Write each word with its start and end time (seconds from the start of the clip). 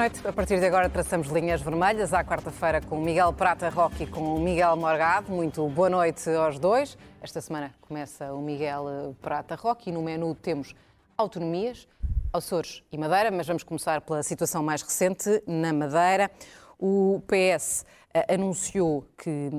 noite. 0.00 0.26
A 0.26 0.32
partir 0.32 0.58
de 0.58 0.64
agora 0.64 0.88
traçamos 0.88 1.28
linhas 1.28 1.60
vermelhas. 1.60 2.14
À 2.14 2.24
quarta-feira 2.24 2.80
com 2.80 2.98
Miguel 2.98 3.34
Prata 3.34 3.68
Roque 3.68 4.04
e 4.04 4.06
com 4.06 4.38
Miguel 4.38 4.74
Morgado. 4.74 5.30
Muito 5.30 5.68
boa 5.68 5.90
noite 5.90 6.30
aos 6.30 6.58
dois. 6.58 6.96
Esta 7.20 7.38
semana 7.42 7.74
começa 7.82 8.32
o 8.32 8.40
Miguel 8.40 9.14
Prata 9.20 9.54
Roque 9.54 9.90
e 9.90 9.92
no 9.92 10.00
menu 10.00 10.34
temos 10.34 10.74
autonomias, 11.18 11.86
Açores 12.32 12.82
e 12.90 12.96
Madeira, 12.96 13.30
mas 13.30 13.46
vamos 13.46 13.62
começar 13.62 14.00
pela 14.00 14.22
situação 14.22 14.62
mais 14.62 14.80
recente 14.80 15.42
na 15.46 15.70
Madeira. 15.70 16.30
O 16.78 17.20
PS 17.26 17.84
eh, 18.14 18.34
anunciou 18.34 19.04
que 19.18 19.50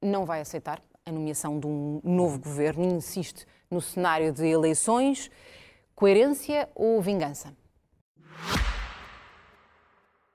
não 0.00 0.24
vai 0.24 0.40
aceitar 0.40 0.80
a 1.04 1.12
nomeação 1.12 1.60
de 1.60 1.66
um 1.66 2.00
novo 2.02 2.38
governo 2.38 2.82
insiste 2.82 3.46
no 3.70 3.82
cenário 3.82 4.32
de 4.32 4.46
eleições. 4.46 5.30
Coerência 5.94 6.66
ou 6.74 7.02
vingança? 7.02 7.52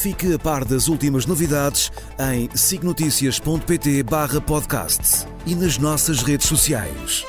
Fique 0.00 0.32
a 0.32 0.38
par 0.38 0.64
das 0.64 0.86
últimas 0.86 1.26
novidades 1.26 1.90
em 2.32 2.48
signoticias.pt 2.56 4.04
barra 4.04 4.40
podcast 4.40 5.26
e 5.44 5.56
nas 5.56 5.76
nossas 5.76 6.22
redes 6.22 6.46
sociais. 6.46 7.24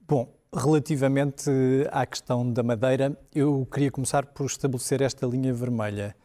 Bom, 0.00 0.34
relativamente 0.52 1.48
à 1.92 2.04
questão 2.04 2.52
da 2.52 2.64
Madeira, 2.64 3.16
eu 3.32 3.64
queria 3.72 3.92
começar 3.92 4.26
por 4.26 4.46
estabelecer 4.46 5.00
esta 5.00 5.24
linha 5.24 5.54
vermelha. 5.54 6.16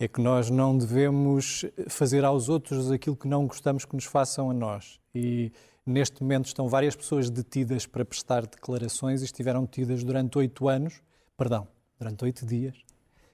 É 0.00 0.08
que 0.08 0.22
nós 0.22 0.48
não 0.48 0.78
devemos 0.78 1.66
fazer 1.86 2.24
aos 2.24 2.48
outros 2.48 2.90
aquilo 2.90 3.14
que 3.14 3.28
não 3.28 3.46
gostamos 3.46 3.84
que 3.84 3.94
nos 3.94 4.06
façam 4.06 4.50
a 4.50 4.54
nós. 4.54 4.98
E 5.14 5.52
neste 5.84 6.22
momento 6.22 6.46
estão 6.46 6.66
várias 6.66 6.96
pessoas 6.96 7.28
detidas 7.28 7.84
para 7.84 8.06
prestar 8.06 8.46
declarações 8.46 9.20
e 9.20 9.26
estiveram 9.26 9.64
detidas 9.64 10.02
durante 10.02 10.38
oito 10.38 10.66
anos 10.66 11.04
perdão, 11.36 11.68
durante 11.98 12.24
oito 12.24 12.46
dias. 12.46 12.76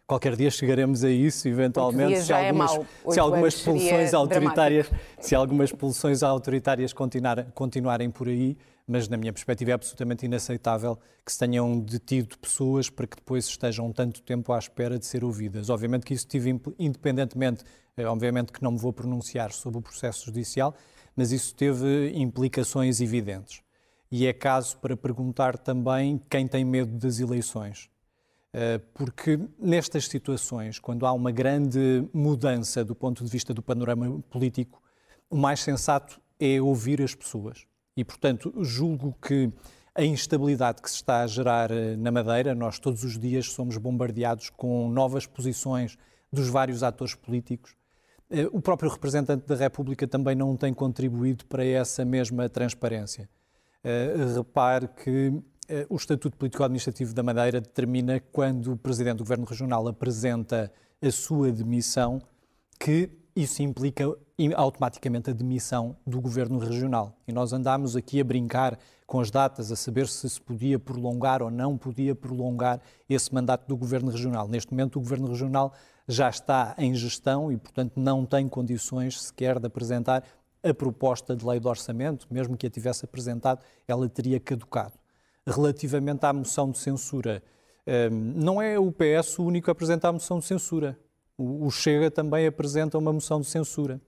Qualquer 0.06 0.36
dia 0.36 0.50
chegaremos 0.50 1.05
a 1.05 1.11
isso, 1.11 1.48
eventualmente, 1.48 2.20
se 2.22 2.33
é 2.33 2.48
algumas, 2.48 2.72
é 2.75 3.11
se 3.12 3.20
algumas 3.20 3.62
pulsões 3.62 4.12
autoritárias, 4.14 4.91
se 5.19 5.34
algumas 5.34 5.72
pulsões 5.72 6.23
autoritárias 6.23 6.92
continuar, 6.92 7.50
continuarem 7.53 8.11
por 8.11 8.28
aí, 8.28 8.56
mas 8.86 9.08
na 9.08 9.17
minha 9.17 9.33
perspectiva 9.33 9.70
é 9.70 9.75
absolutamente 9.75 10.27
inaceitável 10.27 10.98
que 11.25 11.33
se 11.33 11.39
tenham 11.39 11.78
detido 11.78 12.36
pessoas 12.39 12.91
para 12.91 13.06
que 13.06 13.17
depois 13.17 13.47
estejam 13.47 13.91
tanto 13.92 14.23
tempo 14.23 14.53
à 14.53 14.58
espera 14.58 14.98
de 14.98 15.06
ser 15.06 15.25
ouvidas. 15.25 15.70
Obviamente 15.70 16.05
que 16.05 16.12
isso 16.12 16.27
tive 16.27 16.61
independentemente, 16.78 17.64
eh, 17.97 18.05
obviamente 18.05 18.53
que 18.53 18.62
não 18.62 18.73
me 18.73 18.78
vou 18.78 18.92
pronunciar 18.92 19.53
sobre 19.53 19.78
o 19.78 19.83
processo 19.83 20.27
judicial, 20.27 20.75
mas 21.17 21.30
isso 21.30 21.55
teve 21.55 22.12
implicações 22.14 23.00
evidentes. 23.00 23.62
E 24.11 24.27
é 24.27 24.33
caso 24.33 24.77
para 24.78 24.95
perguntar 24.97 25.56
também 25.56 26.20
quem 26.28 26.47
tem 26.47 26.64
medo 26.64 26.98
das 26.98 27.19
eleições. 27.19 27.89
Eh, 28.55 28.79
porque 28.92 29.40
nestas 29.58 30.07
situações, 30.07 30.79
quando 30.79 31.07
há 31.07 31.13
uma 31.13 31.30
grande 31.30 32.07
mudança 32.13 32.85
do 32.85 32.95
ponto 32.95 33.24
de 33.24 33.30
vista 33.30 33.55
do 33.55 33.63
panorama 33.63 34.23
político, 34.30 34.83
o 35.30 35.36
mais 35.36 35.61
sensato 35.61 36.20
é 36.39 36.61
ouvir 36.61 37.01
as 37.01 37.14
pessoas. 37.14 37.67
E, 37.96 38.05
portanto, 38.05 38.52
julgo 38.62 39.17
que 39.23 39.51
a 39.95 40.05
instabilidade 40.05 40.83
que 40.83 40.91
se 40.91 40.96
está 40.96 41.23
a 41.23 41.27
gerar 41.27 41.70
eh, 41.70 41.96
na 41.96 42.11
Madeira, 42.11 42.55
nós 42.55 42.79
todos 42.79 43.05
os 43.05 43.18
dias 43.18 43.46
somos 43.52 43.79
bombardeados 43.79 44.51
com 44.51 44.89
novas 44.91 45.27
posições 45.27 45.96
dos 46.30 46.48
vários 46.48 46.83
atores 46.83 47.14
políticos. 47.14 47.74
Eh, 48.29 48.48
o 48.52 48.61
próprio 48.61 48.91
representante 48.91 49.46
da 49.46 49.55
República 49.55 50.07
também 50.07 50.35
não 50.35 50.57
tem 50.58 50.74
contribuído 50.74 51.46
para 51.46 51.64
essa 51.64 52.05
mesma 52.05 52.48
transparência. 52.51 53.29
Repare 54.36 54.86
que 54.86 55.42
o 55.89 55.96
Estatuto 55.96 56.36
Político-Administrativo 56.36 57.14
da 57.14 57.23
Madeira 57.23 57.61
determina 57.61 58.20
quando 58.33 58.73
o 58.73 58.77
Presidente 58.77 59.18
do 59.18 59.24
Governo 59.24 59.45
Regional 59.45 59.86
apresenta 59.89 60.73
a 61.00 61.11
sua 61.11 61.50
demissão, 61.50 62.20
que 62.78 63.11
isso 63.34 63.62
implica 63.62 64.05
automaticamente 64.56 65.30
a 65.30 65.33
demissão 65.33 65.96
do 66.06 66.20
Governo 66.20 66.58
Regional. 66.58 67.17
E 67.27 67.33
nós 67.33 67.52
andámos 67.52 67.96
aqui 67.96 68.20
a 68.20 68.24
brincar 68.24 68.78
com 69.06 69.20
as 69.20 69.30
datas, 69.30 69.70
a 69.70 69.77
saber 69.77 70.08
se 70.08 70.28
se 70.28 70.40
podia 70.40 70.78
prolongar 70.78 71.42
ou 71.42 71.50
não 71.50 71.79
podia 71.79 72.14
prolongar 72.14 72.80
esse 73.08 73.33
mandato 73.33 73.67
do 73.67 73.77
Governo 73.77 74.11
Regional. 74.11 74.48
Neste 74.48 74.73
momento, 74.73 74.96
o 74.96 75.00
Governo 75.00 75.29
Regional 75.29 75.73
já 76.08 76.29
está 76.29 76.74
em 76.77 76.94
gestão 76.94 77.52
e, 77.52 77.56
portanto, 77.56 77.92
não 77.96 78.27
tem 78.27 78.48
condições 78.48 79.23
sequer 79.23 79.58
de 79.58 79.67
apresentar 79.67 80.24
a 80.62 80.74
proposta 80.74 81.34
de 81.34 81.46
lei 81.46 81.58
de 81.58 81.67
orçamento, 81.67 82.27
mesmo 82.30 82.56
que 82.56 82.67
a 82.67 82.70
tivesse 82.70 83.05
apresentado, 83.05 83.61
ela 83.86 84.08
teria 84.08 84.39
caducado 84.39 85.02
relativamente 85.47 86.25
à 86.25 86.33
moção 86.33 86.70
de 86.70 86.79
censura. 86.79 87.42
Hum, 87.86 88.33
não 88.36 88.63
é 88.63 88.79
o 88.79 88.92
PS 88.92 89.39
o 89.39 89.45
único 89.45 89.70
a 89.70 89.73
apresentar 89.73 90.08
a 90.08 90.13
moção 90.13 90.39
de 90.39 90.45
censura. 90.45 90.98
O 91.36 91.70
Chega 91.70 92.11
também 92.11 92.47
apresenta 92.47 92.97
uma 92.98 93.13
moção 93.13 93.41
de 93.41 93.47
censura. 93.47 94.01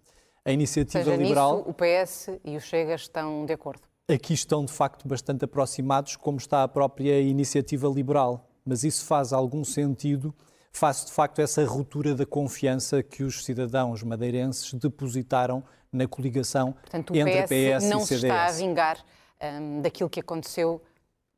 A 0.44 0.52
iniciativa 0.52 1.04
seja, 1.04 1.16
liberal. 1.16 1.58
Nisso, 1.58 1.70
o 1.70 1.74
PS 1.74 2.40
e 2.44 2.56
o 2.56 2.60
Chega 2.60 2.94
estão 2.94 3.44
de 3.46 3.52
acordo. 3.52 3.82
Aqui 4.06 4.34
estão 4.34 4.64
de 4.64 4.72
facto 4.72 5.08
bastante 5.08 5.44
aproximados, 5.44 6.16
como 6.16 6.36
está 6.36 6.62
a 6.62 6.68
própria 6.68 7.20
iniciativa 7.20 7.88
liberal. 7.88 8.48
Mas 8.64 8.84
isso 8.84 9.04
faz 9.04 9.32
algum 9.32 9.64
sentido 9.64 10.34
face 10.74 11.06
de 11.06 11.12
facto 11.12 11.38
essa 11.38 11.64
ruptura 11.64 12.14
da 12.14 12.26
confiança 12.26 13.02
que 13.02 13.22
os 13.22 13.44
cidadãos 13.44 14.02
madeirenses 14.02 14.74
depositaram 14.74 15.62
na 15.92 16.08
coligação 16.08 16.72
Portanto, 16.72 17.14
entre 17.14 17.42
PS, 17.42 17.48
PS 17.48 17.88
não 17.88 18.00
e 18.00 18.06
CDS. 18.06 18.06
se 18.06 18.26
está 18.26 18.46
a 18.46 18.50
vingar 18.50 19.04
um, 19.40 19.80
daquilo 19.80 20.10
que 20.10 20.18
aconteceu 20.18 20.82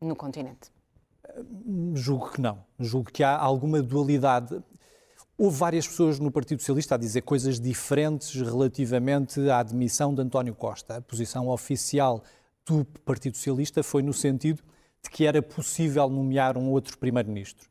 no 0.00 0.16
continente? 0.16 0.70
Julgo 1.94 2.30
que 2.30 2.40
não. 2.40 2.64
Julgo 2.78 3.10
que 3.10 3.22
há 3.22 3.36
alguma 3.36 3.82
dualidade. 3.82 4.62
Houve 5.36 5.56
várias 5.56 5.86
pessoas 5.86 6.18
no 6.18 6.30
Partido 6.30 6.60
Socialista 6.60 6.94
a 6.94 6.98
dizer 6.98 7.22
coisas 7.22 7.60
diferentes 7.60 8.34
relativamente 8.34 9.50
à 9.50 9.58
admissão 9.58 10.14
de 10.14 10.22
António 10.22 10.54
Costa. 10.54 10.96
A 10.96 11.00
posição 11.02 11.48
oficial 11.48 12.22
do 12.64 12.84
Partido 13.04 13.36
Socialista 13.36 13.82
foi 13.82 14.02
no 14.02 14.12
sentido 14.12 14.62
de 15.02 15.10
que 15.10 15.26
era 15.26 15.42
possível 15.42 16.08
nomear 16.08 16.56
um 16.56 16.70
outro 16.70 16.96
primeiro-ministro. 16.96 17.68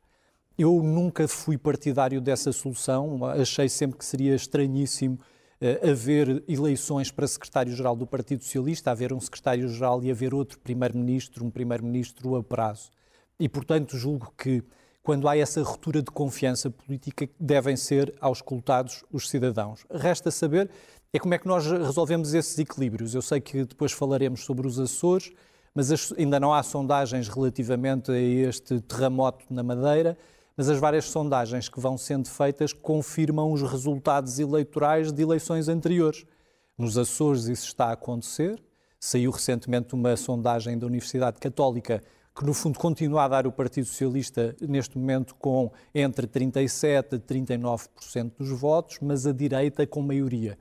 Eu 0.58 0.82
nunca 0.82 1.28
fui 1.28 1.58
partidário 1.58 2.22
dessa 2.22 2.52
solução, 2.54 3.26
achei 3.26 3.68
sempre 3.68 3.98
que 3.98 4.06
seria 4.06 4.36
estranhíssimo 4.36 5.20
uh, 5.62 5.90
haver 5.90 6.44
eleições 6.48 7.12
para 7.12 7.28
secretário-geral 7.28 7.96
do 7.96 8.06
Partido 8.06 8.44
Socialista, 8.44 8.92
haver 8.92 9.14
um 9.14 9.20
secretário-geral 9.20 10.04
e 10.04 10.12
haver 10.12 10.34
outro 10.34 10.60
primeiro-ministro, 10.60 11.46
um 11.46 11.50
primeiro-ministro 11.50 12.36
a 12.36 12.44
prazo. 12.44 12.92
E, 13.40 13.50
portanto, 13.50 13.98
julgo 13.98 14.34
que 14.38 14.64
quando 15.06 15.28
há 15.28 15.38
essa 15.38 15.62
ruptura 15.62 16.02
de 16.02 16.10
confiança 16.10 16.72
política, 16.72 17.30
devem 17.40 17.76
ser 17.76 18.12
auscultados 18.20 19.04
os 19.12 19.30
cidadãos. 19.30 19.86
Resta 19.92 20.32
saber 20.32 20.68
é 21.14 21.20
como 21.20 21.36
é 21.36 21.38
que 21.38 21.48
nós 21.48 21.64
resolvemos 21.68 22.34
esses 22.34 22.58
equilíbrios. 22.58 23.14
Eu 23.14 23.22
sei 23.22 23.40
que 23.40 23.66
depois 23.66 23.92
falaremos 23.92 24.44
sobre 24.44 24.66
os 24.66 24.80
Açores, 24.80 25.32
mas 25.76 26.12
ainda 26.18 26.40
não 26.40 26.52
há 26.52 26.64
sondagens 26.64 27.28
relativamente 27.28 28.12
a 28.12 28.20
este 28.20 28.82
terremoto 28.82 29.46
na 29.50 29.62
Madeira 29.62 30.18
mas 30.58 30.70
as 30.70 30.80
várias 30.80 31.06
sondagens 31.06 31.68
que 31.68 31.80
vão 31.80 31.98
sendo 31.98 32.30
feitas 32.30 32.72
confirmam 32.72 33.52
os 33.52 33.62
resultados 33.62 34.40
eleitorais 34.40 35.12
de 35.12 35.22
eleições 35.22 35.68
anteriores. 35.68 36.26
Nos 36.78 36.98
Açores 36.98 37.46
isso 37.46 37.68
está 37.68 37.88
a 37.88 37.94
acontecer. 37.94 38.62
Saiu 39.00 39.32
recentemente 39.32 39.94
uma 39.94 40.16
sondagem 40.16 40.78
da 40.78 40.88
Universidade 40.88 41.40
Católica 41.40 42.02
que, 42.36 42.46
no 42.46 42.54
fundo, 42.54 42.78
continua 42.78 43.24
a 43.24 43.28
dar 43.30 43.48
o 43.48 43.52
Partido 43.52 43.86
Socialista, 43.86 44.54
neste 44.60 44.98
momento, 44.98 45.34
com 45.36 45.72
entre 45.94 46.28
37% 46.28 47.14
e 47.14 47.20
39% 47.20 48.32
dos 48.38 48.50
votos, 48.50 48.98
mas 49.02 49.26
a 49.26 49.32
direita 49.32 49.88
com 49.88 50.02
maioria. 50.02 50.58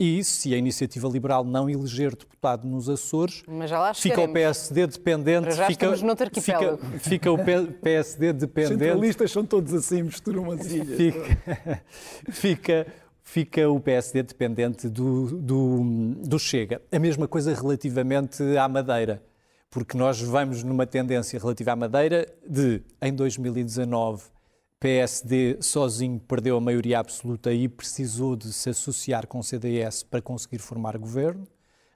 E 0.00 0.22
se 0.22 0.54
a 0.54 0.56
iniciativa 0.56 1.08
liberal 1.08 1.42
não 1.42 1.68
eleger 1.68 2.14
deputado 2.14 2.68
nos 2.68 2.88
Açores, 2.88 3.42
fica 3.96 4.20
o 4.20 4.32
PSD 4.32 4.86
dependente. 4.86 5.50
já 5.50 5.66
fica, 5.66 5.96
fica, 6.40 6.78
fica, 7.00 7.32
o 7.32 7.38
PSD 7.82 8.32
dependente. 8.32 8.74
Os 8.74 8.78
centralistas 8.78 9.32
são 9.32 9.44
todos 9.44 9.74
assim, 9.74 10.04
misturam 10.04 10.52
as 10.52 10.66
ilhas. 10.66 10.96
Fica, 10.96 11.82
fica, 12.30 12.86
fica 13.24 13.68
o 13.68 13.80
PSD 13.80 14.22
dependente 14.22 14.88
do, 14.88 15.36
do, 15.36 16.14
do 16.24 16.38
Chega. 16.38 16.80
A 16.92 16.98
mesma 17.00 17.26
coisa 17.26 17.52
relativamente 17.52 18.40
à 18.56 18.68
Madeira, 18.68 19.20
porque 19.68 19.98
nós 19.98 20.20
vamos 20.20 20.62
numa 20.62 20.86
tendência 20.86 21.40
relativa 21.40 21.72
à 21.72 21.76
Madeira 21.76 22.24
de, 22.48 22.82
em 23.02 23.12
2019, 23.12 24.22
PSD 24.80 25.58
sozinho 25.60 26.20
perdeu 26.20 26.56
a 26.56 26.60
maioria 26.60 27.00
absoluta 27.00 27.52
e 27.52 27.68
precisou 27.68 28.36
de 28.36 28.52
se 28.52 28.70
associar 28.70 29.26
com 29.26 29.40
o 29.40 29.42
CDS 29.42 30.04
para 30.04 30.22
conseguir 30.22 30.58
formar 30.58 30.96
governo. 30.96 31.48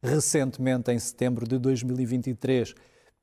Recentemente, 0.02 0.90
em 0.90 0.98
setembro 0.98 1.46
de 1.46 1.58
2023, 1.58 2.74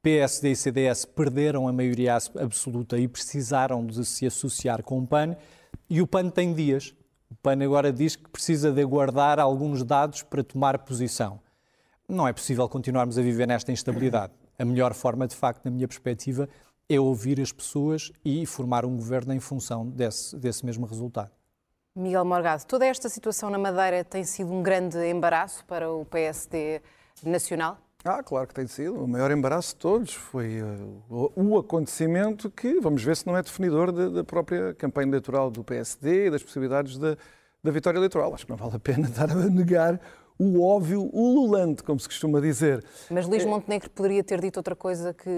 PSD 0.01 0.51
e 0.51 0.55
CDS 0.55 1.03
perderam 1.03 1.67
a 1.67 1.73
maioria 1.73 2.15
absoluta 2.15 2.97
e 2.97 3.05
precisaram 3.05 3.85
de 3.85 4.05
se 4.05 4.25
associar 4.25 4.81
com 4.81 4.99
o 4.99 5.05
PAN. 5.05 5.35
E 5.89 6.01
o 6.01 6.07
PAN 6.07 6.29
tem 6.29 6.53
dias. 6.53 6.95
O 7.29 7.35
PAN 7.35 7.61
agora 7.61 7.91
diz 7.91 8.15
que 8.15 8.29
precisa 8.29 8.71
de 8.71 8.81
aguardar 8.81 9.41
alguns 9.41 9.83
dados 9.83 10.23
para 10.23 10.41
tomar 10.41 10.79
posição. 10.79 11.41
Não 12.07 12.25
é 12.25 12.31
possível 12.31 12.67
continuarmos 12.69 13.17
a 13.17 13.21
viver 13.21 13.45
nesta 13.45 13.73
instabilidade. 13.73 14.31
A 14.57 14.63
melhor 14.63 14.93
forma, 14.93 15.27
de 15.27 15.35
facto, 15.35 15.65
na 15.65 15.71
minha 15.71 15.87
perspectiva, 15.87 16.47
é 16.89 16.99
ouvir 16.99 17.39
as 17.39 17.51
pessoas 17.51 18.11
e 18.25 18.45
formar 18.45 18.83
um 18.83 18.95
governo 18.95 19.33
em 19.33 19.39
função 19.39 19.85
desse, 19.87 20.35
desse 20.35 20.65
mesmo 20.65 20.85
resultado. 20.85 21.29
Miguel 21.95 22.25
Morgado, 22.25 22.65
toda 22.65 22.85
esta 22.85 23.09
situação 23.09 23.49
na 23.49 23.57
Madeira 23.57 24.03
tem 24.03 24.23
sido 24.23 24.51
um 24.51 24.63
grande 24.63 24.97
embaraço 25.07 25.63
para 25.65 25.91
o 25.91 26.05
PSD 26.05 26.81
nacional? 27.23 27.77
Ah, 28.03 28.23
claro 28.23 28.47
que 28.47 28.53
tem 28.53 28.65
sido. 28.65 29.03
O 29.03 29.07
maior 29.07 29.29
embaraço 29.29 29.73
de 29.73 29.81
todos 29.81 30.13
foi 30.13 30.61
uh, 30.61 31.31
o 31.35 31.57
acontecimento 31.57 32.49
que, 32.49 32.79
vamos 32.79 33.03
ver 33.03 33.17
se 33.17 33.27
não 33.27 33.35
é 33.35 33.43
definidor 33.43 33.91
da, 33.91 34.07
da 34.07 34.23
própria 34.23 34.73
campanha 34.73 35.09
eleitoral 35.09 35.51
do 35.51 35.63
PSD 35.63 36.27
e 36.27 36.31
das 36.31 36.41
possibilidades 36.41 36.97
da, 36.97 37.17
da 37.61 37.71
vitória 37.71 37.97
eleitoral. 37.97 38.33
Acho 38.33 38.45
que 38.45 38.51
não 38.51 38.57
vale 38.57 38.77
a 38.77 38.79
pena 38.79 39.05
estar 39.09 39.29
a 39.29 39.35
negar 39.35 39.99
o 40.39 40.63
óbvio, 40.63 41.09
o 41.13 41.33
lulante, 41.33 41.83
como 41.83 41.99
se 41.99 42.07
costuma 42.07 42.39
dizer. 42.39 42.81
Mas 43.11 43.27
Luís 43.27 43.43
Montenegro 43.43 43.89
poderia 43.89 44.23
ter 44.23 44.39
dito 44.39 44.55
outra 44.55 44.73
coisa 44.73 45.13
que 45.13 45.29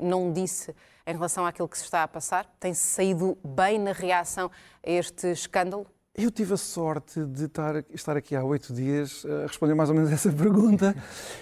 não 0.00 0.32
disse 0.32 0.72
em 1.04 1.12
relação 1.12 1.44
àquilo 1.44 1.68
que 1.68 1.76
se 1.76 1.82
está 1.82 2.04
a 2.04 2.08
passar? 2.08 2.46
Tem-se 2.60 2.80
saído 2.80 3.36
bem 3.44 3.80
na 3.80 3.90
reação 3.92 4.48
a 4.86 4.90
este 4.90 5.32
escândalo? 5.32 5.86
Eu 6.14 6.30
tive 6.30 6.54
a 6.54 6.56
sorte 6.56 7.24
de 7.24 7.44
estar, 7.44 7.84
estar 7.90 8.16
aqui 8.16 8.36
há 8.36 8.44
oito 8.44 8.72
dias 8.72 9.24
a 9.24 9.46
responder 9.46 9.74
mais 9.74 9.88
ou 9.88 9.96
menos 9.96 10.10
essa 10.12 10.32
pergunta 10.32 10.94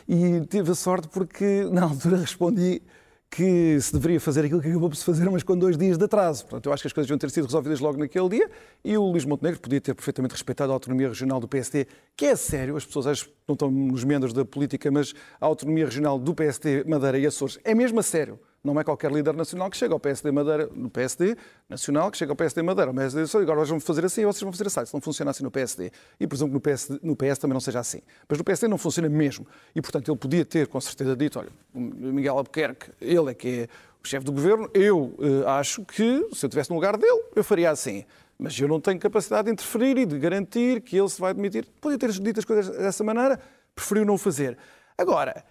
e 0.08 0.40
tive 0.46 0.70
a 0.70 0.75
sorte 0.75 1.08
porque 1.08 1.69
na 1.70 1.82
altura 1.82 2.16
respondi 2.16 2.82
que 3.31 3.78
se 3.81 3.93
deveria 3.93 4.20
fazer 4.20 4.44
aquilo 4.44 4.61
que 4.61 4.69
acabou 4.69 4.88
por 4.88 4.96
se 4.96 5.05
fazer, 5.05 5.28
mas 5.31 5.43
com 5.43 5.56
dois 5.58 5.76
dias 5.76 5.99
de 5.99 6.05
atraso. 6.05 6.44
Portanto, 6.44 6.67
eu 6.67 6.73
acho 6.73 6.82
que 6.82 6.87
as 6.87 6.93
coisas 6.93 7.08
deviam 7.08 7.19
ter 7.19 7.31
sido 7.31 7.44
resolvidas 7.44 7.81
logo 7.81 7.99
naquele 7.99 8.28
dia 8.28 8.50
e 8.84 8.96
o 8.96 9.02
Luís 9.02 9.25
Montenegro 9.25 9.61
podia 9.61 9.81
ter 9.81 9.94
perfeitamente 9.94 10.32
respeitado 10.32 10.73
a 10.73 10.75
autonomia 10.75 11.08
regional 11.08 11.40
do 11.40 11.49
PSD, 11.49 11.87
que 12.17 12.26
é 12.26 12.37
sério, 12.37 12.76
as 12.76 12.84
pessoas 12.84 13.06
acho, 13.06 13.31
não 13.46 13.55
estão 13.55 13.70
nos 13.70 14.05
membros 14.05 14.32
da 14.32 14.44
política, 14.44 14.90
mas 14.90 15.12
a 15.40 15.46
autonomia 15.46 15.84
regional 15.84 16.19
do 16.19 16.34
PSD 16.34 16.84
Madeira 16.84 17.19
e 17.19 17.26
Açores 17.26 17.58
é 17.64 17.75
mesmo 17.75 18.00
a 18.00 18.02
sério. 18.02 18.38
Não 18.67 18.81
é 18.81 18.85
qualquer 18.85 19.13
líder 19.13 19.33
nacional 19.35 19.71
que 19.71 19.77
chega 19.77 19.95
ao 19.95 20.01
PSD 20.01 20.33
Madeira, 20.33 20.69
no 20.75 20.91
PSD 20.91 21.37
nacional, 21.69 22.11
que 22.11 22.19
chega 22.19 22.33
ao 22.33 22.37
PSD 22.37 22.63
Madeira, 22.63 22.91
ao 22.91 22.95
PSD 22.95 23.23
Açores, 23.23 23.45
agora 23.45 23.61
nós 23.61 23.69
vamos 23.69 23.85
fazer 23.85 24.05
assim 24.05 24.25
vocês 24.25 24.43
vão 24.43 24.51
fazer 24.51 24.67
assim. 24.67 24.83
Isso 24.83 24.97
não 24.97 25.01
funciona 25.01 25.31
assim 25.31 25.45
no 25.45 25.51
PSD. 25.51 25.93
E 26.19 26.27
presumo 26.27 26.51
que 26.51 26.55
no 26.55 26.61
PS, 26.61 26.89
no 27.03 27.15
PS 27.15 27.39
também 27.39 27.55
não 27.55 27.61
seja 27.61 27.79
assim. 27.79 28.01
Mas 28.29 28.39
no 28.39 28.45
PSD 28.45 28.69
não 28.69 28.77
funciona 28.77 29.09
mesmo. 29.09 29.47
E, 29.75 29.81
portanto, 29.81 30.11
ele 30.11 30.19
podia 30.19 30.45
ter, 30.45 30.67
com 30.67 30.81
certeza, 30.81 31.15
dito, 31.15 31.39
olha, 31.39 31.51
Miguel 31.73 32.37
Albuquerque, 32.37 32.91
ele 33.01 33.31
é 33.31 33.35
que 33.35 33.49
é 33.49 33.69
o 34.03 34.09
chefe 34.09 34.25
do 34.25 34.33
governo, 34.33 34.69
eu 34.75 35.15
uh, 35.19 35.49
acho 35.49 35.85
que, 35.85 36.29
se 36.33 36.45
eu 36.45 36.49
estivesse 36.49 36.71
no 36.71 36.77
lugar 36.77 36.97
dele, 36.97 37.23
eu 37.35 37.45
faria 37.45 37.71
assim. 37.71 38.05
Mas 38.39 38.59
eu 38.59 38.69
não 38.69 38.81
tenho 38.81 38.99
capacidade 38.99 39.47
de 39.47 39.53
interferir 39.53 39.97
e 39.97 40.05
de 40.05 40.19
garantir 40.19 40.81
que 40.81 40.97
ele 40.99 41.09
se 41.09 41.21
vai 41.21 41.33
demitir. 41.33 41.67
Podia 41.81 41.99
ter 41.99 42.11
dito 42.13 42.41
as 42.41 42.45
coisas 42.45 42.77
dessa 42.77 43.03
maneira, 43.05 43.41
preferiu 43.75 44.05
não 44.05 44.15
o 44.15 44.19
fazer. 44.19 44.59
Agora, 44.99 45.45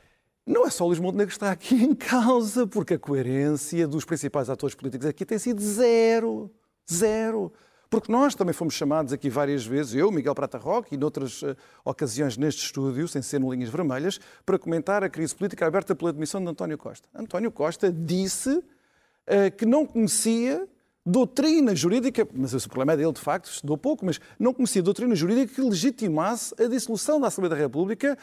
não 0.45 0.65
é 0.65 0.69
só 0.69 0.86
Luís 0.86 1.00
Montenegro 1.00 1.27
que 1.27 1.36
está 1.36 1.51
aqui 1.51 1.75
em 1.75 1.95
causa, 1.95 2.68
porque 2.68 2.94
a 2.94 3.00
coerência 3.00 3.88
dos 3.88 4.06
principais 4.06 4.50
atores 4.50 4.75
políticos 4.75 5.07
aqui 5.07 5.25
tem 5.25 5.39
sido 5.39 5.59
zero. 5.62 6.51
Zero. 6.92 7.51
Porque 7.89 8.12
nós 8.12 8.36
também 8.36 8.53
fomos 8.53 8.74
chamados 8.74 9.13
aqui 9.13 9.30
várias 9.30 9.65
vezes, 9.65 9.95
eu, 9.95 10.12
Miguel 10.12 10.36
Prata 10.36 10.57
Roque, 10.57 10.95
e 10.95 10.97
noutras 10.97 11.42
uh, 11.42 11.56
ocasiões 11.83 12.38
neste 12.38 12.63
estúdio, 12.63 13.07
sem 13.07 13.21
ser 13.21 13.39
no 13.39 13.51
Linhas 13.51 13.69
Vermelhas, 13.69 14.19
para 14.45 14.59
comentar 14.59 15.03
a 15.03 15.09
crise 15.09 15.33
política 15.33 15.65
aberta 15.65 15.95
pela 15.95 16.09
admissão 16.09 16.42
de 16.44 16.50
António 16.50 16.77
Costa. 16.77 17.07
António 17.13 17.51
Costa 17.51 17.92
disse 17.92 18.50
uh, 18.50 19.56
que 19.57 19.65
não 19.65 19.86
conhecia 19.86 20.68
doutrina 21.06 21.75
jurídica, 21.75 22.28
mas 22.34 22.54
esse 22.54 22.68
problema 22.68 22.94
é 22.94 22.98
dele, 22.98 23.12
de 23.12 23.22
facto, 23.22 23.46
estudou 23.46 23.78
pouco, 23.78 24.04
mas 24.04 24.19
não 24.40 24.52
conhecia 24.52 24.81
doutrina 24.81 25.13
jurídica 25.13 25.54
que 25.54 25.62
legitimasse 25.62 26.56
a 26.60 26.68
dissolução 26.68 27.22
da 27.22 27.28
Assembleia 27.28 27.56
da 27.56 27.62
República 27.62 28.18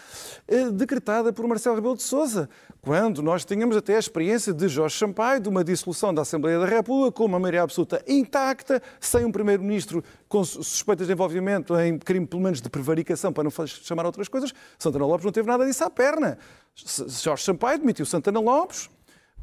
eh, 0.48 0.68
decretada 0.70 1.32
por 1.32 1.46
Marcelo 1.46 1.76
Rebelo 1.76 1.96
de 1.96 2.02
Sousa, 2.02 2.48
quando 2.80 3.22
nós 3.22 3.44
tínhamos 3.44 3.76
até 3.76 3.94
a 3.94 3.98
experiência 4.00 4.52
de 4.52 4.66
Jorge 4.66 4.98
Sampaio, 4.98 5.40
de 5.40 5.48
uma 5.48 5.62
dissolução 5.62 6.12
da 6.12 6.22
Assembleia 6.22 6.58
da 6.58 6.66
República, 6.66 7.12
com 7.12 7.24
uma 7.26 7.38
maioria 7.38 7.62
absoluta 7.62 8.02
intacta, 8.08 8.82
sem 8.98 9.24
um 9.24 9.30
primeiro-ministro 9.30 10.02
com 10.28 10.42
suspeitas 10.42 11.06
de 11.06 11.12
envolvimento 11.12 11.78
em 11.78 11.96
crime, 11.98 12.26
pelo 12.26 12.42
menos 12.42 12.60
de 12.60 12.68
prevaricação, 12.68 13.32
para 13.32 13.44
não 13.44 13.50
chamar 13.66 14.06
outras 14.06 14.26
coisas, 14.26 14.52
Santana 14.76 15.06
Lopes 15.06 15.24
não 15.24 15.32
teve 15.32 15.46
nada 15.46 15.64
disso 15.64 15.84
à 15.84 15.90
perna. 15.90 16.36
Jorge 16.74 17.44
Sampaio 17.44 17.78
demitiu 17.78 18.04
Santana 18.04 18.40
Lopes, 18.40 18.88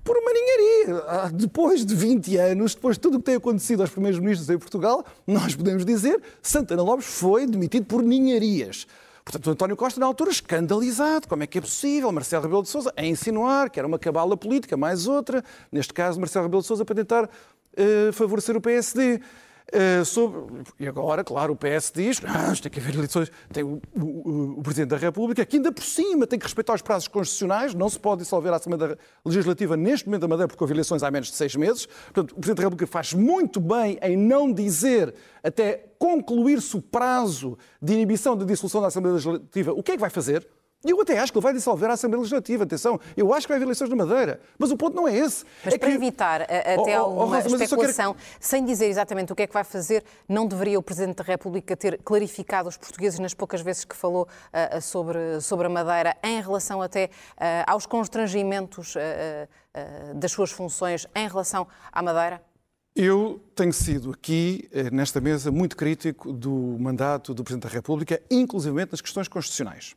por 0.03 0.17
uma 0.17 0.31
ninharia. 0.31 1.03
Ah, 1.07 1.29
depois 1.33 1.85
de 1.85 1.95
20 1.95 2.37
anos, 2.37 2.75
depois 2.75 2.95
de 2.95 3.01
tudo 3.01 3.15
o 3.15 3.19
que 3.19 3.25
tem 3.25 3.35
acontecido 3.35 3.81
aos 3.81 3.89
primeiros 3.89 4.19
ministros 4.19 4.49
em 4.49 4.57
Portugal, 4.57 5.05
nós 5.25 5.55
podemos 5.55 5.85
dizer 5.85 6.21
Santana 6.41 6.81
Lopes 6.81 7.05
foi 7.05 7.45
demitido 7.45 7.85
por 7.85 8.01
ninharias. 8.01 8.87
Portanto, 9.23 9.51
António 9.51 9.77
Costa, 9.77 9.99
na 9.99 10.07
altura, 10.07 10.31
escandalizado. 10.31 11.27
Como 11.27 11.43
é 11.43 11.47
que 11.47 11.59
é 11.59 11.61
possível? 11.61 12.11
Marcelo 12.11 12.43
Rebelo 12.43 12.63
de 12.63 12.69
Sousa 12.69 12.91
a 12.97 13.05
insinuar 13.05 13.69
que 13.69 13.79
era 13.79 13.87
uma 13.87 13.99
cabala 13.99 14.35
política, 14.35 14.75
mais 14.75 15.05
outra. 15.05 15.43
Neste 15.71 15.93
caso, 15.93 16.19
Marcelo 16.19 16.45
Rebelo 16.45 16.61
de 16.61 16.67
Sousa 16.67 16.83
para 16.83 16.95
tentar 16.95 17.25
uh, 17.25 18.13
favorecer 18.13 18.57
o 18.57 18.61
PSD. 18.61 19.21
Uh, 19.71 20.03
sobre... 20.03 20.63
E 20.79 20.87
agora, 20.87 21.23
claro, 21.23 21.53
o 21.53 21.55
PS 21.55 21.91
diz 21.93 22.21
ah, 22.25 22.53
tem 22.59 22.71
que 22.71 22.79
haver 22.79 22.95
eleições. 22.95 23.31
Tem 23.51 23.63
o, 23.63 23.79
o, 23.95 24.55
o, 24.57 24.63
Presidente 24.63 24.89
da 24.89 24.97
República, 24.97 25.45
que 25.45 25.57
ainda 25.57 25.71
por 25.71 25.83
cima 25.83 26.25
tem 26.25 26.39
que 26.39 26.45
respeitar 26.45 26.73
os 26.73 26.81
prazos 26.81 27.07
constitucionais, 27.07 27.73
não 27.73 27.87
se 27.87 27.99
pode 27.99 28.23
dissolver 28.23 28.51
a 28.51 28.55
Assembleia 28.55 28.97
Legislativa 29.23 29.77
neste 29.77 30.07
momento 30.07 30.21
da 30.21 30.27
Madeira, 30.27 30.47
porque 30.47 30.63
houve 30.63 30.73
eleições 30.73 31.03
há 31.03 31.11
menos 31.11 31.29
de 31.29 31.35
seis 31.35 31.55
meses. 31.55 31.85
Portanto, 31.85 32.31
o 32.31 32.35
Presidente 32.35 32.57
da 32.57 32.63
República 32.63 32.87
faz 32.87 33.13
muito 33.13 33.59
bem 33.59 33.99
em 34.01 34.17
não 34.17 34.51
dizer, 34.51 35.13
até 35.43 35.85
concluir-se 35.99 36.75
o 36.75 36.81
prazo 36.81 37.57
de 37.81 37.93
inibição 37.93 38.35
da 38.35 38.45
dissolução 38.45 38.81
da 38.81 38.87
Assembleia 38.87 39.15
Legislativa, 39.15 39.71
o 39.73 39.83
que 39.83 39.91
é 39.91 39.95
que 39.95 40.01
vai 40.01 40.09
fazer. 40.09 40.47
E 40.85 40.91
eu 40.91 41.01
até 41.01 41.19
acho 41.19 41.29
que 41.33 41.37
ele 41.37 41.43
vai 41.43 41.53
dissolver 41.53 41.89
a 41.89 41.93
Assembleia 41.93 42.21
Legislativa, 42.21 42.63
atenção, 42.63 42.97
eu 43.17 43.33
acho 43.33 43.45
que 43.45 43.51
vai 43.51 43.57
haver 43.57 43.65
eleições 43.65 43.89
na 43.89 43.97
Madeira, 43.97 44.39
mas 44.57 44.71
o 44.71 44.77
ponto 44.77 44.95
não 44.95 45.05
é 45.05 45.13
esse. 45.13 45.43
Mas 45.65 45.73
é 45.73 45.77
para 45.77 45.89
que... 45.89 45.95
evitar 45.95 46.41
até 46.43 46.97
oh, 46.97 47.03
oh, 47.03 47.21
alguma 47.21 47.35
oh, 47.35 47.39
especulação, 47.39 48.13
quero... 48.13 48.25
sem 48.39 48.63
dizer 48.63 48.85
exatamente 48.85 49.33
o 49.33 49.35
que 49.35 49.43
é 49.43 49.47
que 49.47 49.53
vai 49.53 49.65
fazer, 49.65 50.05
não 50.27 50.47
deveria 50.47 50.79
o 50.79 50.81
Presidente 50.81 51.17
da 51.17 51.23
República 51.25 51.75
ter 51.75 52.01
clarificado 52.01 52.69
os 52.69 52.77
portugueses 52.77 53.19
nas 53.19 53.33
poucas 53.33 53.59
vezes 53.59 53.83
que 53.83 53.93
falou 53.93 54.25
uh, 54.53 54.81
sobre, 54.81 55.41
sobre 55.41 55.67
a 55.67 55.69
Madeira, 55.69 56.15
em 56.23 56.41
relação 56.41 56.81
até 56.81 57.09
uh, 57.35 57.43
aos 57.67 57.85
constrangimentos 57.85 58.95
uh, 58.95 60.15
das 60.15 60.31
suas 60.31 60.49
funções 60.49 61.05
em 61.13 61.27
relação 61.27 61.67
à 61.91 62.01
Madeira? 62.01 62.41
Eu 62.95 63.41
tenho 63.53 63.73
sido 63.73 64.11
aqui, 64.11 64.69
nesta 64.91 65.21
mesa, 65.21 65.51
muito 65.51 65.77
crítico 65.77 66.33
do 66.33 66.77
mandato 66.79 67.33
do 67.33 67.43
Presidente 67.43 67.69
da 67.69 67.73
República, 67.73 68.21
inclusive 68.31 68.87
nas 68.89 68.99
questões 68.99 69.27
constitucionais. 69.27 69.95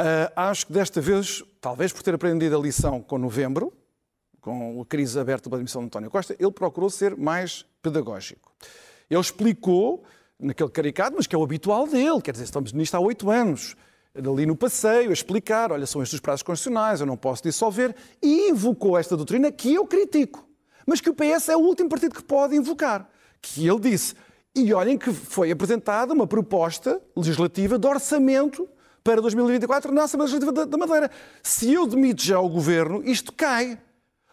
Uh, 0.00 0.26
acho 0.34 0.66
que 0.66 0.72
desta 0.72 1.00
vez, 1.00 1.42
talvez 1.60 1.92
por 1.92 2.02
ter 2.02 2.14
aprendido 2.14 2.56
a 2.56 2.60
lição 2.60 3.00
com 3.00 3.16
novembro, 3.16 3.72
com 4.40 4.82
a 4.82 4.84
crise 4.84 5.18
aberta 5.18 5.48
pela 5.48 5.56
admissão 5.56 5.82
de 5.82 5.86
António 5.86 6.10
Costa, 6.10 6.34
ele 6.38 6.50
procurou 6.50 6.90
ser 6.90 7.16
mais 7.16 7.64
pedagógico. 7.80 8.52
Ele 9.08 9.20
explicou, 9.20 10.02
naquele 10.38 10.70
caricato, 10.70 11.16
mas 11.16 11.26
que 11.26 11.34
é 11.34 11.38
o 11.38 11.44
habitual 11.44 11.86
dele, 11.86 12.20
quer 12.20 12.32
dizer, 12.32 12.44
estamos 12.44 12.72
nisto 12.72 12.96
há 12.96 13.00
oito 13.00 13.30
anos, 13.30 13.76
ali 14.16 14.44
no 14.44 14.56
passeio, 14.56 15.10
a 15.10 15.12
explicar, 15.12 15.70
olha, 15.70 15.86
são 15.86 16.02
estes 16.02 16.14
os 16.14 16.20
prazos 16.20 16.42
constitucionais, 16.42 17.00
eu 17.00 17.06
não 17.06 17.16
posso 17.16 17.42
dissolver, 17.42 17.94
e 18.20 18.50
invocou 18.50 18.98
esta 18.98 19.16
doutrina 19.16 19.52
que 19.52 19.72
eu 19.74 19.86
critico, 19.86 20.46
mas 20.84 21.00
que 21.00 21.08
o 21.08 21.14
PS 21.14 21.50
é 21.50 21.56
o 21.56 21.60
último 21.60 21.88
partido 21.88 22.16
que 22.16 22.22
pode 22.22 22.56
invocar, 22.56 23.08
que 23.40 23.66
ele 23.66 23.78
disse, 23.78 24.14
e 24.54 24.74
olhem 24.74 24.98
que 24.98 25.12
foi 25.12 25.52
apresentada 25.52 26.12
uma 26.12 26.26
proposta 26.26 27.00
legislativa 27.16 27.78
de 27.78 27.86
orçamento 27.86 28.68
para 29.04 29.20
2024 29.20 29.92
na 29.92 30.04
Assembleia 30.04 30.32
Legislativa 30.32 30.66
da 30.66 30.78
Madeira. 30.78 31.10
Se 31.42 31.70
eu 31.70 31.86
demito 31.86 32.22
já 32.22 32.40
o 32.40 32.48
governo, 32.48 33.02
isto 33.04 33.32
cai. 33.34 33.78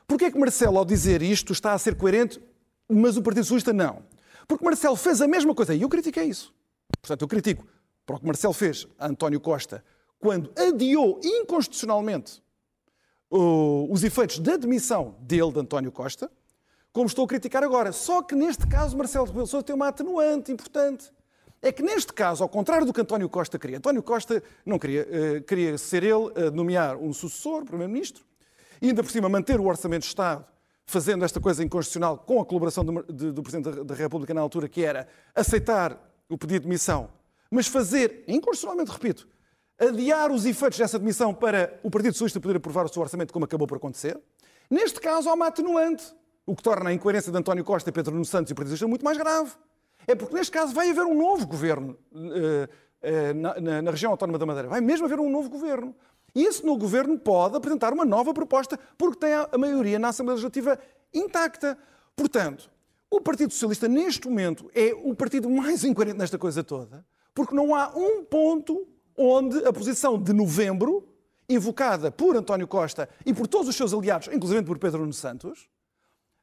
Porquê 0.08 0.26
é 0.26 0.32
que 0.32 0.40
Marcelo, 0.40 0.78
ao 0.78 0.86
dizer 0.86 1.22
isto, 1.22 1.52
está 1.52 1.74
a 1.74 1.78
ser 1.78 1.96
coerente, 1.96 2.42
mas 2.90 3.18
o 3.18 3.22
Partido 3.22 3.44
Socialista 3.44 3.74
não? 3.74 4.02
Porque 4.48 4.64
Marcelo 4.64 4.96
fez 4.96 5.22
a 5.22 5.28
mesma 5.28 5.54
coisa 5.54 5.76
e 5.76 5.82
eu 5.82 5.90
critiquei 5.90 6.24
isso. 6.24 6.54
Portanto, 7.02 7.22
eu 7.22 7.28
critico 7.28 7.68
para 8.06 8.16
o 8.16 8.20
que 8.20 8.26
Marcelo 8.26 8.54
fez 8.54 8.88
a 8.98 9.08
António 9.08 9.42
Costa 9.42 9.84
quando 10.20 10.52
adiou 10.58 11.20
inconstitucionalmente 11.24 12.42
os 13.30 14.04
efeitos 14.04 14.40
da 14.40 14.56
demissão 14.56 15.16
dele, 15.22 15.52
de 15.52 15.60
António 15.60 15.92
Costa, 15.92 16.32
como 16.94 17.08
estou 17.08 17.26
a 17.26 17.28
criticar 17.28 17.64
agora. 17.64 17.92
Só 17.92 18.22
que 18.22 18.36
neste 18.36 18.68
caso 18.68 18.98
Marcelo 18.98 19.26
Rebelo 19.26 19.48
Sousa 19.48 19.66
tem 19.66 19.76
uma 19.76 19.88
atenuante 19.88 20.52
importante 20.52 21.12
é 21.62 21.72
que 21.72 21.84
neste 21.84 22.12
caso, 22.12 22.44
ao 22.44 22.50
contrário 22.50 22.86
do 22.86 22.94
que 22.94 23.02
António 23.02 23.30
Costa 23.30 23.60
queria, 23.60 23.78
António 23.78 24.02
Costa 24.02 24.42
não 24.66 24.80
queria, 24.80 25.04
uh, 25.04 25.44
queria 25.44 25.78
ser 25.78 26.04
ele 26.04 26.32
a 26.36 26.50
nomear 26.50 26.98
um 26.98 27.14
sucessor, 27.14 27.64
primeiro-ministro, 27.66 28.24
e 28.82 28.88
ainda 28.88 29.04
por 29.04 29.12
cima 29.12 29.30
manter 29.30 29.60
o 29.60 29.68
Orçamento 29.68 30.02
de 30.02 30.08
Estado 30.08 30.46
fazendo 30.86 31.24
esta 31.24 31.40
coisa 31.40 31.64
inconstitucional 31.64 32.18
com 32.18 32.42
a 32.42 32.46
colaboração 32.46 32.84
do, 32.84 33.32
do 33.32 33.44
Presidente 33.44 33.84
da 33.84 33.96
República 33.96 34.34
na 34.34 34.42
altura, 34.42 34.68
que 34.68 34.84
era 34.84 35.08
aceitar 35.34 35.98
o 36.28 36.38
pedido 36.38 36.62
de 36.62 36.68
demissão, 36.68 37.10
mas 37.50 37.68
fazer, 37.68 38.24
inconstitucionalmente, 38.28 38.92
repito, 38.92 39.28
adiar 39.80 40.32
os 40.32 40.46
efeitos 40.46 40.80
dessa 40.80 41.00
demissão 41.00 41.34
para 41.34 41.80
o 41.84 41.90
Partido 41.90 42.14
Socialista 42.14 42.40
poder 42.40 42.58
aprovar 42.58 42.86
o 42.86 42.90
seu 42.90 43.02
orçamento, 43.02 43.32
como 43.32 43.46
acabou 43.46 43.68
por 43.68 43.78
acontecer. 43.78 44.20
Neste 44.70 45.00
caso, 45.00 45.30
há 45.30 45.34
uma 45.34 45.48
atenuante, 45.48 46.04
o 46.46 46.56
que 46.56 46.64
torna 46.64 46.90
a 46.90 46.94
incoerência 46.94 47.32
de 47.32 47.38
António 47.38 47.64
Costa, 47.64 47.92
Pedro 47.92 48.14
Nuno 48.14 48.26
Santos 48.26 48.50
e 48.50 48.54
o 48.54 48.56
Partido 48.56 48.72
Socialista 48.72 48.88
muito 48.88 49.06
mais 49.06 49.18
grave. 49.18 49.52
É 50.08 50.16
porque, 50.16 50.36
neste 50.36 50.52
caso, 50.52 50.74
vai 50.74 50.90
haver 50.90 51.06
um 51.06 51.18
novo 51.18 51.48
governo 51.48 51.98
uh, 52.12 52.18
uh, 52.18 53.34
na, 53.36 53.60
na, 53.60 53.82
na 53.82 53.92
região 53.92 54.12
autónoma 54.12 54.38
da 54.38 54.46
Madeira. 54.46 54.68
Vai 54.70 54.82
mesmo 54.82 55.06
haver 55.06 55.20
um 55.20 55.30
novo 55.30 55.50
governo. 55.50 55.96
E 56.34 56.46
esse 56.46 56.66
novo 56.66 56.80
governo 56.80 57.20
pode 57.20 57.58
apresentar 57.58 57.94
uma 57.94 58.06
nova 58.06 58.34
proposta, 58.34 58.80
porque 58.98 59.20
tem 59.20 59.34
a 59.34 59.58
maioria 59.58 60.00
na 60.00 60.10
Assembleia 60.10 60.36
Legislativa 60.36 60.80
intacta. 61.14 61.78
Portanto, 62.16 62.70
o 63.10 63.20
Partido 63.20 63.52
Socialista, 63.52 63.88
neste 63.88 64.28
momento, 64.30 64.72
é 64.74 64.94
o 64.94 65.14
partido 65.14 65.50
mais 65.50 65.84
incoerente 65.84 66.18
nesta 66.18 66.38
coisa 66.38 66.64
toda, 66.64 67.06
porque 67.34 67.54
não 67.54 67.76
há 67.76 67.92
um 67.94 68.24
ponto 68.24 68.88
onde 69.18 69.58
a 69.66 69.74
posição 69.74 70.18
de 70.18 70.32
novembro, 70.32 71.08
invocada 71.50 72.10
por 72.10 72.38
António 72.38 72.68
Costa 72.68 73.10
e 73.26 73.34
por 73.34 73.48
todos 73.48 73.68
os 73.68 73.76
seus 73.76 73.94
aliados, 73.94 74.30
inclusive 74.30 74.64
por 74.64 74.80
Pedro 74.80 75.00
Nuno 75.00 75.12
Santos, 75.12 75.68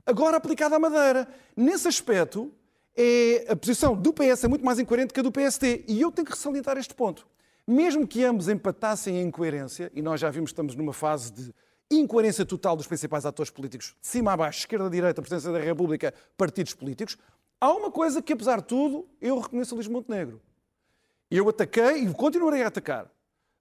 agora 0.04 0.36
aplicada 0.36 0.76
à 0.76 0.78
Madeira. 0.78 1.26
Nesse 1.56 1.88
aspecto, 1.88 2.52
é, 3.00 3.52
a 3.52 3.54
posição 3.54 3.94
do 3.94 4.12
PS 4.12 4.42
é 4.42 4.48
muito 4.48 4.64
mais 4.64 4.80
incoerente 4.80 5.14
que 5.14 5.20
a 5.20 5.22
do 5.22 5.30
PST. 5.30 5.84
E 5.86 6.00
eu 6.00 6.10
tenho 6.10 6.26
que 6.26 6.36
salientar 6.36 6.76
este 6.76 6.92
ponto. 6.92 7.28
Mesmo 7.64 8.04
que 8.08 8.24
ambos 8.24 8.48
empatassem 8.48 9.18
em 9.18 9.28
incoerência, 9.28 9.88
e 9.94 10.02
nós 10.02 10.18
já 10.18 10.28
vimos 10.30 10.50
que 10.50 10.54
estamos 10.54 10.74
numa 10.74 10.92
fase 10.92 11.30
de 11.30 11.54
incoerência 11.88 12.44
total 12.44 12.74
dos 12.74 12.88
principais 12.88 13.24
atores 13.24 13.50
políticos, 13.50 13.94
de 14.00 14.08
cima 14.08 14.32
a 14.32 14.36
baixo, 14.36 14.58
esquerda 14.60 14.86
a 14.86 14.90
direita, 14.90 15.22
presidência 15.22 15.52
da 15.52 15.60
República, 15.60 16.12
partidos 16.36 16.74
políticos, 16.74 17.16
há 17.60 17.72
uma 17.72 17.90
coisa 17.90 18.20
que, 18.20 18.32
apesar 18.32 18.56
de 18.56 18.66
tudo, 18.66 19.06
eu 19.20 19.38
reconheço 19.38 19.74
a 19.74 19.76
Luís 19.76 19.86
Montenegro. 19.86 20.40
Eu 21.30 21.48
ataquei 21.48 21.98
e 21.98 22.12
continuarei 22.12 22.64
a 22.64 22.66
atacar 22.66 23.08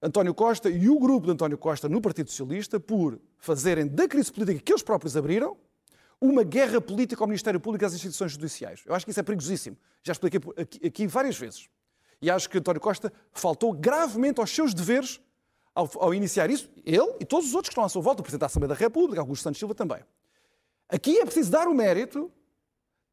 António 0.01 0.33
Costa 0.33 0.67
e 0.67 0.89
o 0.89 0.97
grupo 0.99 1.27
de 1.27 1.33
António 1.33 1.57
Costa 1.57 1.87
no 1.87 2.01
Partido 2.01 2.31
Socialista 2.31 2.79
por 2.79 3.19
fazerem 3.37 3.85
da 3.85 4.07
crise 4.07 4.31
política 4.31 4.59
que 4.63 4.71
eles 4.71 4.81
próprios 4.81 5.15
abriram 5.15 5.57
uma 6.19 6.43
guerra 6.43 6.81
política 6.81 7.23
ao 7.23 7.27
Ministério 7.27 7.59
Público 7.59 7.83
e 7.83 7.87
às 7.87 7.93
instituições 7.93 8.31
judiciais. 8.31 8.81
Eu 8.85 8.95
acho 8.95 9.05
que 9.05 9.11
isso 9.11 9.19
é 9.19 9.23
perigosíssimo. 9.23 9.77
Já 10.03 10.13
expliquei 10.13 10.39
aqui, 10.85 11.07
várias 11.07 11.37
vezes. 11.37 11.69
E 12.21 12.31
acho 12.31 12.49
que 12.49 12.57
António 12.57 12.81
Costa 12.81 13.13
faltou 13.31 13.71
gravemente 13.71 14.39
aos 14.39 14.49
seus 14.49 14.73
deveres 14.73 15.21
ao, 15.75 15.89
ao, 15.99 16.13
iniciar 16.13 16.49
isso, 16.49 16.67
ele 16.83 17.13
e 17.19 17.25
todos 17.25 17.47
os 17.47 17.53
outros 17.53 17.69
que 17.69 17.73
estão 17.73 17.83
à 17.83 17.89
sua 17.89 18.01
volta, 18.01 18.21
o 18.21 18.23
Presidente 18.23 18.39
da 18.39 18.45
Assembleia 18.47 18.69
da 18.69 18.75
República, 18.75 19.21
Augusto 19.21 19.43
Santos 19.43 19.59
Silva 19.59 19.75
também. 19.75 19.99
Aqui 20.89 21.19
é 21.19 21.25
preciso 21.25 21.51
dar 21.51 21.67
o 21.67 21.73
mérito 21.73 22.31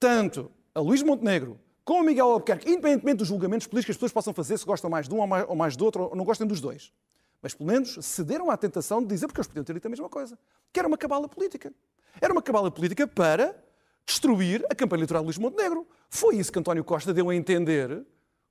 tanto 0.00 0.50
a 0.74 0.80
Luís 0.80 1.02
Montenegro 1.02 1.60
como 1.84 2.00
a 2.00 2.02
Miguel 2.02 2.30
Albuquerque, 2.30 2.70
independentemente 2.70 3.18
dos 3.18 3.28
julgamentos 3.28 3.66
políticos 3.66 3.86
que 3.86 3.90
as 3.90 3.96
pessoas 3.96 4.12
possam 4.12 4.32
fazer, 4.32 4.56
se 4.56 4.64
gostam 4.64 4.88
mais 4.88 5.06
de 5.06 5.14
um 5.14 5.18
ou 5.18 5.26
mais, 5.26 5.44
ou 5.46 5.54
mais 5.54 5.76
do 5.76 5.84
outro, 5.84 6.04
ou 6.04 6.16
não 6.16 6.24
gostem 6.24 6.46
dos 6.46 6.60
dois. 6.60 6.90
Mas 7.42 7.52
pelo 7.52 7.68
menos 7.68 7.98
cederam 8.00 8.50
à 8.50 8.56
tentação 8.56 9.02
de 9.02 9.08
dizer, 9.08 9.26
porque 9.26 9.40
eles 9.40 9.48
podiam 9.48 9.64
ter 9.64 9.74
dito 9.74 9.84
a 9.84 9.90
mesma 9.90 10.08
coisa, 10.08 10.38
que 10.72 10.80
era 10.80 10.88
uma 10.88 10.96
cabala 10.96 11.28
política. 11.28 11.70
Era 12.20 12.32
uma 12.32 12.42
cabala 12.42 12.70
política 12.70 13.06
para 13.06 13.54
destruir 14.06 14.64
a 14.70 14.74
campanha 14.74 15.00
eleitoral 15.00 15.22
de 15.22 15.26
Luís 15.26 15.38
Montenegro. 15.38 15.86
Foi 16.08 16.36
isso 16.36 16.52
que 16.52 16.58
António 16.58 16.84
Costa 16.84 17.12
deu 17.12 17.30
a 17.30 17.34
entender 17.34 18.04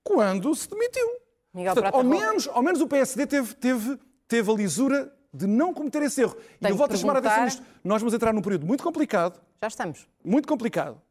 quando 0.04 0.54
se 0.56 0.70
demitiu. 0.70 1.08
Miguel 1.54 1.74
Portanto, 1.74 1.96
ao, 1.96 2.04
menos, 2.04 2.48
ao 2.48 2.64
menos 2.64 2.82
o 2.82 2.88
PSD 2.88 3.28
teve, 3.28 3.54
teve, 3.56 4.00
teve 4.28 4.52
a 4.52 4.54
lisura 4.54 5.14
de 5.34 5.48
não 5.48 5.74
cometer 5.74 6.02
esse 6.04 6.22
erro. 6.22 6.36
Tenho 6.60 6.72
e 6.72 6.74
eu 6.74 6.76
volto 6.76 6.92
perguntar... 6.92 6.96
a 6.96 6.98
chamar 6.98 7.16
a 7.16 7.20
atenção 7.20 7.44
nisto. 7.46 7.64
Nós 7.84 8.02
vamos 8.02 8.14
entrar 8.14 8.34
num 8.34 8.42
período 8.42 8.66
muito 8.66 8.84
complicado. 8.84 9.40
Já 9.62 9.68
estamos. 9.68 10.08
Muito 10.24 10.48
complicado. 10.48 11.02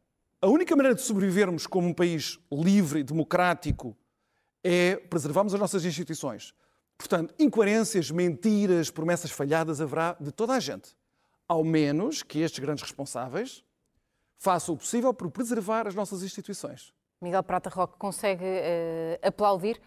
A 0.41 0.47
única 0.47 0.75
maneira 0.75 0.95
de 0.95 1.01
sobrevivermos 1.01 1.65
como 1.65 1.87
um 1.87 1.93
país 1.93 2.37
livre 2.51 2.99
e 2.99 3.03
democrático 3.03 3.95
é 4.63 4.95
preservarmos 4.95 5.53
as 5.53 5.59
nossas 5.59 5.85
instituições. 5.85 6.53
Portanto, 6.97 7.33
incoerências, 7.39 8.11
mentiras, 8.11 8.89
promessas 8.89 9.31
falhadas 9.31 9.81
haverá 9.81 10.15
de 10.19 10.31
toda 10.31 10.53
a 10.53 10.59
gente. 10.59 10.95
Ao 11.47 11.63
menos 11.63 12.23
que 12.23 12.39
estes 12.39 12.59
grandes 12.59 12.83
responsáveis 12.83 13.63
façam 14.37 14.75
o 14.75 14.77
possível 14.77 15.13
por 15.13 15.29
preservar 15.31 15.87
as 15.87 15.95
nossas 15.95 16.23
instituições. 16.23 16.93
Miguel 17.23 17.41
Prata 17.41 17.69
Roque 17.69 17.97
consegue 17.97 18.43
uh, 18.43 19.27
aplaudir 19.27 19.79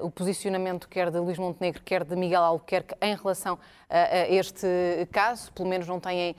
uh, 0.00 0.06
o 0.06 0.10
posicionamento 0.10 0.88
quer 0.88 1.10
de 1.10 1.18
Luís 1.18 1.36
Montenegro, 1.36 1.82
quer 1.82 2.04
de 2.04 2.14
Miguel 2.14 2.42
Albuquerque 2.42 2.94
em 3.02 3.16
relação 3.16 3.54
uh, 3.54 3.58
a 3.88 4.28
este 4.28 4.66
caso? 5.10 5.52
Pelo 5.52 5.68
menos 5.68 5.88
não 5.88 5.98
têm 5.98 6.36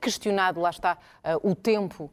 questionado, 0.00 0.60
lá 0.60 0.70
está, 0.70 0.96
o 1.42 1.54
tempo 1.54 2.10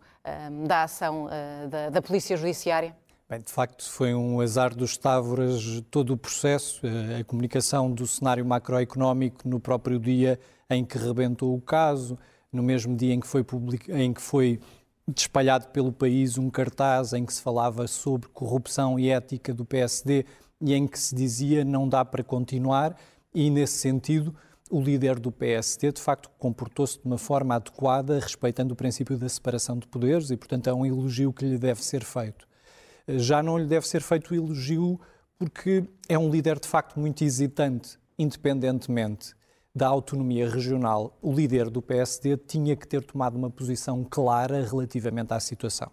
da 0.65 0.83
ação 0.83 1.27
da, 1.69 1.89
da, 1.89 2.01
Polícia 2.01 2.35
Judiciária? 2.35 2.95
Bem, 3.29 3.39
de 3.39 3.51
facto, 3.51 3.83
foi 3.83 4.13
um 4.13 4.39
azar 4.39 4.73
dos 4.73 4.97
Távoras 4.97 5.81
todo 5.91 6.13
o 6.13 6.17
processo, 6.17 6.81
a 7.19 7.23
comunicação 7.23 7.91
do 7.91 8.07
cenário 8.07 8.45
macroeconómico 8.45 9.47
no 9.47 9.59
próprio 9.59 9.99
dia 9.99 10.39
em 10.69 10.83
que 10.85 10.97
rebentou 10.97 11.55
o 11.55 11.61
caso, 11.61 12.17
no 12.51 12.63
mesmo 12.63 12.95
dia 12.95 13.13
em 13.13 13.19
que 13.19 13.27
foi, 13.27 13.43
public... 13.43 13.91
em 13.91 14.13
que 14.13 14.21
foi 14.21 14.59
espalhado 15.15 15.67
pelo 15.67 15.91
país 15.91 16.37
um 16.37 16.49
cartaz 16.49 17.13
em 17.13 17.25
que 17.25 17.33
se 17.33 17.41
falava 17.41 17.87
sobre 17.87 18.29
corrupção 18.29 18.97
e 18.97 19.09
ética 19.09 19.53
do 19.53 19.65
PSD 19.65 20.25
e 20.61 20.73
em 20.73 20.87
que 20.87 20.97
se 20.97 21.13
dizia 21.13 21.65
não 21.65 21.89
dá 21.89 22.05
para 22.05 22.23
continuar 22.23 22.95
e 23.33 23.49
nesse 23.49 23.79
sentido 23.79 24.33
o 24.71 24.81
líder 24.81 25.19
do 25.19 25.31
PSD 25.31 25.91
de 25.91 26.01
facto 26.01 26.29
comportou-se 26.39 26.99
de 26.99 27.05
uma 27.05 27.17
forma 27.17 27.55
adequada 27.55 28.17
respeitando 28.17 28.73
o 28.73 28.77
princípio 28.77 29.17
da 29.17 29.27
separação 29.27 29.77
de 29.77 29.87
poderes 29.87 30.31
e 30.31 30.37
portanto 30.37 30.69
é 30.69 30.73
um 30.73 30.85
elogio 30.85 31.33
que 31.33 31.45
lhe 31.45 31.57
deve 31.57 31.83
ser 31.83 32.03
feito. 32.03 32.47
Já 33.07 33.43
não 33.43 33.57
lhe 33.57 33.67
deve 33.67 33.85
ser 33.85 34.01
feito 34.01 34.31
o 34.31 34.35
elogio 34.35 34.99
porque 35.37 35.83
é 36.07 36.17
um 36.17 36.29
líder 36.29 36.59
de 36.59 36.67
facto 36.67 36.97
muito 36.97 37.23
hesitante, 37.25 37.99
independentemente 38.17 39.35
da 39.75 39.87
autonomia 39.87 40.47
regional, 40.47 41.17
o 41.21 41.33
líder 41.33 41.69
do 41.69 41.81
PSD 41.81 42.37
tinha 42.37 42.75
que 42.75 42.87
ter 42.87 43.03
tomado 43.03 43.35
uma 43.35 43.49
posição 43.49 44.03
clara 44.03 44.63
relativamente 44.63 45.33
à 45.33 45.39
situação. 45.39 45.91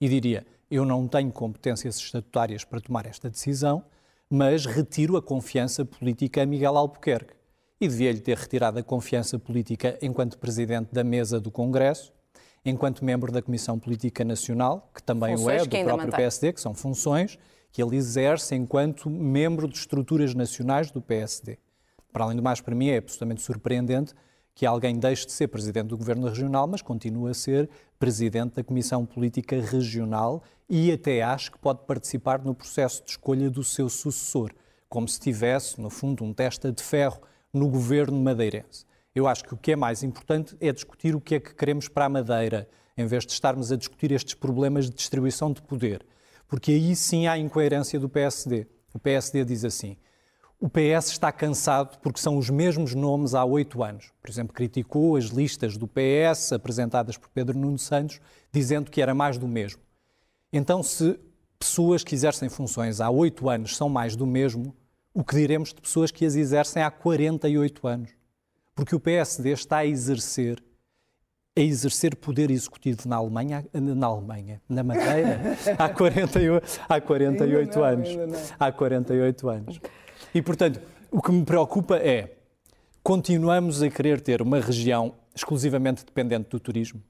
E 0.00 0.08
diria: 0.08 0.46
eu 0.70 0.84
não 0.84 1.08
tenho 1.08 1.32
competências 1.32 1.96
estatutárias 1.96 2.64
para 2.64 2.80
tomar 2.80 3.06
esta 3.06 3.30
decisão, 3.30 3.84
mas 4.28 4.66
retiro 4.66 5.16
a 5.16 5.22
confiança 5.22 5.84
política 5.84 6.42
a 6.42 6.46
Miguel 6.46 6.76
Albuquerque. 6.76 7.34
E 7.80 7.88
devia-lhe 7.88 8.20
ter 8.20 8.36
retirado 8.36 8.78
a 8.78 8.82
confiança 8.82 9.38
política 9.38 9.98
enquanto 10.00 10.38
presidente 10.38 10.92
da 10.92 11.02
mesa 11.02 11.40
do 11.40 11.50
Congresso, 11.50 12.12
enquanto 12.64 13.04
membro 13.04 13.32
da 13.32 13.42
Comissão 13.42 13.78
Política 13.78 14.24
Nacional, 14.24 14.90
que 14.94 15.02
também 15.02 15.36
funções 15.36 15.62
o 15.62 15.64
é, 15.64 15.66
do 15.66 15.84
próprio 15.84 16.06
mantém. 16.06 16.16
PSD, 16.16 16.52
que 16.52 16.60
são 16.60 16.74
funções 16.74 17.38
que 17.72 17.82
ele 17.82 17.96
exerce 17.96 18.54
enquanto 18.54 19.10
membro 19.10 19.66
de 19.66 19.76
estruturas 19.76 20.34
nacionais 20.34 20.90
do 20.90 21.00
PSD. 21.00 21.58
Para 22.12 22.24
além 22.24 22.36
do 22.36 22.42
mais, 22.42 22.60
para 22.60 22.74
mim 22.74 22.88
é 22.88 22.98
absolutamente 22.98 23.42
surpreendente 23.42 24.14
que 24.54 24.66
alguém 24.66 24.98
deixe 24.98 25.24
de 25.24 25.32
ser 25.32 25.48
presidente 25.48 25.88
do 25.88 25.96
governo 25.96 26.28
regional, 26.28 26.66
mas 26.66 26.82
continue 26.82 27.30
a 27.30 27.34
ser 27.34 27.70
presidente 27.98 28.56
da 28.56 28.64
Comissão 28.64 29.06
Política 29.06 29.60
Regional 29.60 30.42
e 30.68 30.92
até 30.92 31.22
acho 31.22 31.52
que 31.52 31.58
pode 31.58 31.84
participar 31.86 32.44
no 32.44 32.54
processo 32.54 33.02
de 33.02 33.12
escolha 33.12 33.48
do 33.48 33.64
seu 33.64 33.88
sucessor, 33.88 34.52
como 34.88 35.08
se 35.08 35.18
tivesse, 35.18 35.80
no 35.80 35.88
fundo, 35.88 36.22
um 36.22 36.34
testa 36.34 36.70
de 36.70 36.82
ferro 36.82 37.20
no 37.52 37.68
governo 37.68 38.20
madeirense. 38.20 38.84
Eu 39.14 39.26
acho 39.26 39.44
que 39.44 39.54
o 39.54 39.56
que 39.56 39.72
é 39.72 39.76
mais 39.76 40.02
importante 40.02 40.56
é 40.60 40.72
discutir 40.72 41.14
o 41.14 41.20
que 41.20 41.34
é 41.36 41.40
que 41.40 41.54
queremos 41.54 41.88
para 41.88 42.06
a 42.06 42.08
Madeira, 42.08 42.68
em 42.96 43.06
vez 43.06 43.24
de 43.24 43.32
estarmos 43.32 43.72
a 43.72 43.76
discutir 43.76 44.12
estes 44.12 44.34
problemas 44.34 44.86
de 44.86 44.96
distribuição 44.96 45.52
de 45.52 45.62
poder. 45.62 46.04
Porque 46.46 46.72
aí 46.72 46.94
sim 46.94 47.26
há 47.26 47.38
incoerência 47.38 47.98
do 47.98 48.08
PSD. 48.08 48.66
O 48.92 48.98
PSD 48.98 49.44
diz 49.44 49.64
assim: 49.64 49.96
o 50.62 50.68
PS 50.68 51.08
está 51.08 51.32
cansado 51.32 51.98
porque 51.98 52.20
são 52.20 52.38
os 52.38 52.48
mesmos 52.48 52.94
nomes 52.94 53.34
há 53.34 53.44
oito 53.44 53.82
anos. 53.82 54.12
Por 54.22 54.30
exemplo, 54.30 54.54
criticou 54.54 55.16
as 55.16 55.24
listas 55.24 55.76
do 55.76 55.88
PS 55.88 56.52
apresentadas 56.52 57.16
por 57.16 57.28
Pedro 57.30 57.58
Nuno 57.58 57.80
Santos, 57.80 58.20
dizendo 58.52 58.88
que 58.88 59.02
era 59.02 59.12
mais 59.12 59.36
do 59.36 59.48
mesmo. 59.48 59.82
Então, 60.52 60.80
se 60.80 61.18
pessoas 61.58 62.04
que 62.04 62.14
exercem 62.14 62.48
funções 62.48 63.00
há 63.00 63.10
oito 63.10 63.50
anos 63.50 63.76
são 63.76 63.88
mais 63.88 64.14
do 64.14 64.24
mesmo, 64.24 64.72
o 65.12 65.24
que 65.24 65.34
diremos 65.34 65.70
de 65.74 65.80
pessoas 65.80 66.12
que 66.12 66.24
as 66.24 66.36
exercem 66.36 66.80
há 66.80 66.92
48 66.92 67.88
anos? 67.88 68.10
Porque 68.72 68.94
o 68.94 69.00
PSD 69.00 69.50
está 69.50 69.78
a 69.78 69.86
exercer 69.86 70.62
a 71.56 71.60
exercer 71.60 72.16
poder 72.16 72.50
executivo 72.52 73.06
na 73.06 73.16
Alemanha, 73.16 73.66
na 73.74 74.06
Alemanha, 74.06 74.62
na 74.66 74.82
Madeira, 74.82 75.40
há 75.76 75.88
48, 75.88 76.80
há 76.88 77.00
48 77.00 77.78
não, 77.78 77.84
anos. 77.84 78.08
Há 78.58 78.72
48 78.72 79.48
anos. 79.50 79.80
E, 80.34 80.40
portanto, 80.40 80.80
o 81.10 81.20
que 81.20 81.30
me 81.30 81.44
preocupa 81.44 81.96
é 81.96 82.36
continuamos 83.02 83.82
a 83.82 83.90
querer 83.90 84.18
ter 84.20 84.40
uma 84.40 84.60
região 84.60 85.14
exclusivamente 85.34 86.06
dependente 86.06 86.48
do 86.48 86.58
turismo, 86.58 87.02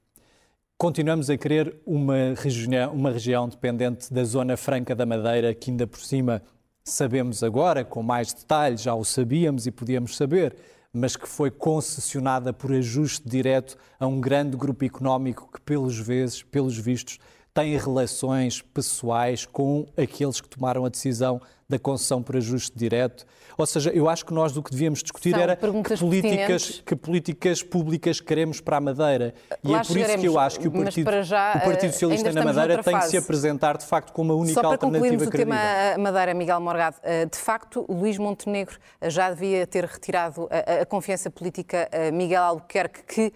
continuamos 0.77 1.29
a 1.29 1.37
querer 1.37 1.79
uma 1.85 2.33
região, 2.35 2.91
uma 2.93 3.11
região 3.11 3.47
dependente 3.47 4.13
da 4.13 4.25
Zona 4.25 4.57
Franca 4.57 4.93
da 4.93 5.05
Madeira, 5.05 5.53
que 5.53 5.71
ainda 5.71 5.87
por 5.87 6.01
cima 6.01 6.41
sabemos 6.83 7.43
agora, 7.43 7.85
com 7.85 8.03
mais 8.03 8.33
detalhes, 8.33 8.81
já 8.81 8.93
o 8.93 9.05
sabíamos 9.05 9.65
e 9.67 9.71
podíamos 9.71 10.17
saber, 10.17 10.53
mas 10.91 11.15
que 11.15 11.27
foi 11.27 11.49
concessionada 11.49 12.51
por 12.51 12.73
ajuste 12.73 13.27
direto 13.27 13.77
a 13.97 14.05
um 14.05 14.19
grande 14.19 14.57
grupo 14.57 14.83
económico 14.83 15.49
que, 15.53 15.61
pelos 15.61 15.97
vezes, 15.97 16.43
pelos 16.43 16.77
vistos, 16.77 17.19
tem 17.53 17.77
relações 17.77 18.61
pessoais 18.61 19.45
com 19.45 19.85
aqueles 19.95 20.41
que 20.41 20.49
tomaram 20.49 20.85
a 20.85 20.89
decisão 20.89 21.39
da 21.73 21.79
concessão 21.79 22.21
por 22.21 22.37
ajuste 22.37 22.77
direto. 22.77 23.25
Ou 23.57 23.65
seja, 23.65 23.91
eu 23.91 24.09
acho 24.09 24.25
que 24.25 24.33
nós 24.33 24.55
o 24.57 24.63
que 24.63 24.71
devíamos 24.71 25.01
discutir 25.01 25.31
São 25.31 25.41
era 25.41 25.55
que 25.55 25.97
políticas, 25.97 26.81
que 26.85 26.95
políticas 26.95 27.63
públicas 27.63 28.19
queremos 28.19 28.59
para 28.59 28.77
a 28.77 28.81
Madeira. 28.81 29.33
E 29.63 29.69
Lá 29.69 29.79
é 29.79 29.83
por 29.83 29.97
isso 29.97 30.17
que 30.17 30.27
eu 30.27 30.39
acho 30.39 30.59
que 30.59 30.67
o 30.67 30.71
Partido, 30.71 31.23
já, 31.23 31.53
o 31.55 31.59
partido 31.61 31.89
eh, 31.89 31.91
Socialista 31.91 32.31
na 32.31 32.43
Madeira 32.43 32.83
tem 32.83 32.97
que 32.97 33.07
se 33.07 33.17
apresentar 33.17 33.77
de 33.77 33.85
facto 33.85 34.11
como 34.11 34.33
a 34.33 34.35
única 34.35 34.53
Só 34.53 34.61
para 34.61 34.71
alternativa 34.71 35.25
o 35.25 35.29
tema 35.29 35.55
Madeira, 35.99 36.33
Miguel 36.33 36.59
Morgado, 36.59 36.97
eh, 37.03 37.25
de 37.25 37.37
facto, 37.37 37.85
Luís 37.89 38.17
Montenegro 38.17 38.77
eh, 38.99 39.09
já 39.09 39.29
devia 39.29 39.65
ter 39.67 39.85
retirado 39.85 40.47
a, 40.49 40.81
a 40.81 40.85
confiança 40.85 41.29
política 41.29 41.89
a 41.91 42.11
Miguel 42.11 42.43
Albuquerque, 42.43 43.03
que 43.03 43.33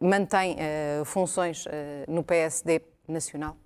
mantém 0.00 0.56
funções 1.04 1.64
no 2.08 2.22
PSD 2.22 2.80
nacional? 3.08 3.56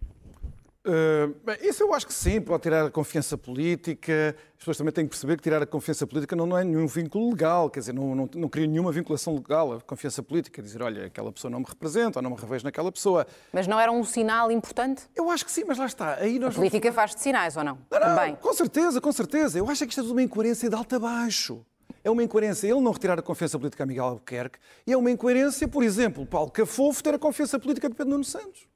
Uh, 0.82 1.34
bem, 1.44 1.58
isso 1.60 1.82
eu 1.82 1.92
acho 1.92 2.06
que 2.06 2.14
sim, 2.14 2.40
pode 2.40 2.62
tirar 2.62 2.86
a 2.86 2.90
confiança 2.90 3.36
política. 3.36 4.34
As 4.52 4.58
pessoas 4.58 4.78
também 4.78 4.92
têm 4.92 5.04
que 5.04 5.10
perceber 5.10 5.36
que 5.36 5.42
tirar 5.42 5.62
a 5.62 5.66
confiança 5.66 6.06
política 6.06 6.34
não, 6.34 6.46
não 6.46 6.56
é 6.56 6.64
nenhum 6.64 6.86
vínculo 6.86 7.28
legal, 7.28 7.68
quer 7.68 7.80
dizer, 7.80 7.92
não, 7.92 8.14
não, 8.14 8.30
não 8.34 8.48
cria 8.48 8.66
nenhuma 8.66 8.90
vinculação 8.90 9.34
legal. 9.34 9.74
A 9.74 9.80
confiança 9.80 10.22
política, 10.22 10.62
dizer, 10.62 10.82
olha, 10.82 11.06
aquela 11.06 11.30
pessoa 11.30 11.50
não 11.50 11.60
me 11.60 11.66
representa 11.68 12.18
ou 12.18 12.22
não 12.22 12.30
me 12.30 12.36
revejo 12.36 12.64
naquela 12.64 12.90
pessoa. 12.90 13.26
Mas 13.52 13.66
não 13.66 13.78
era 13.78 13.92
um 13.92 14.02
sinal 14.04 14.50
importante? 14.50 15.02
Eu 15.14 15.30
acho 15.30 15.44
que 15.44 15.52
sim, 15.52 15.64
mas 15.66 15.76
lá 15.76 15.84
está. 15.84 16.14
Aí 16.14 16.38
nós 16.38 16.54
a 16.54 16.56
política 16.56 16.90
vamos... 16.90 16.96
faz 16.96 17.14
de 17.14 17.20
sinais 17.20 17.56
ou 17.58 17.64
não? 17.64 17.78
não 17.90 18.00
também. 18.00 18.36
Com 18.36 18.54
certeza, 18.54 19.00
com 19.00 19.12
certeza. 19.12 19.58
Eu 19.58 19.68
acho 19.68 19.84
que 19.84 19.92
isto 19.92 20.00
é 20.00 20.12
uma 20.12 20.22
incoerência 20.22 20.68
de 20.68 20.74
alto 20.74 20.96
a 20.96 20.98
baixo. 20.98 21.64
É 22.02 22.10
uma 22.10 22.22
incoerência 22.22 22.66
ele 22.66 22.80
não 22.80 22.92
retirar 22.92 23.18
a 23.18 23.22
confiança 23.22 23.58
política 23.58 23.82
a 23.82 23.86
Miguel 23.86 24.04
Albuquerque 24.04 24.58
e 24.86 24.92
é 24.92 24.96
uma 24.96 25.10
incoerência, 25.10 25.68
por 25.68 25.82
exemplo, 25.82 26.24
Paulo 26.24 26.50
Cafofo 26.50 27.02
ter 27.02 27.14
a 27.14 27.18
confiança 27.18 27.58
política 27.58 27.90
de 27.90 27.94
Pedro 27.94 28.12
Nuno 28.12 28.24
Santos. 28.24 28.66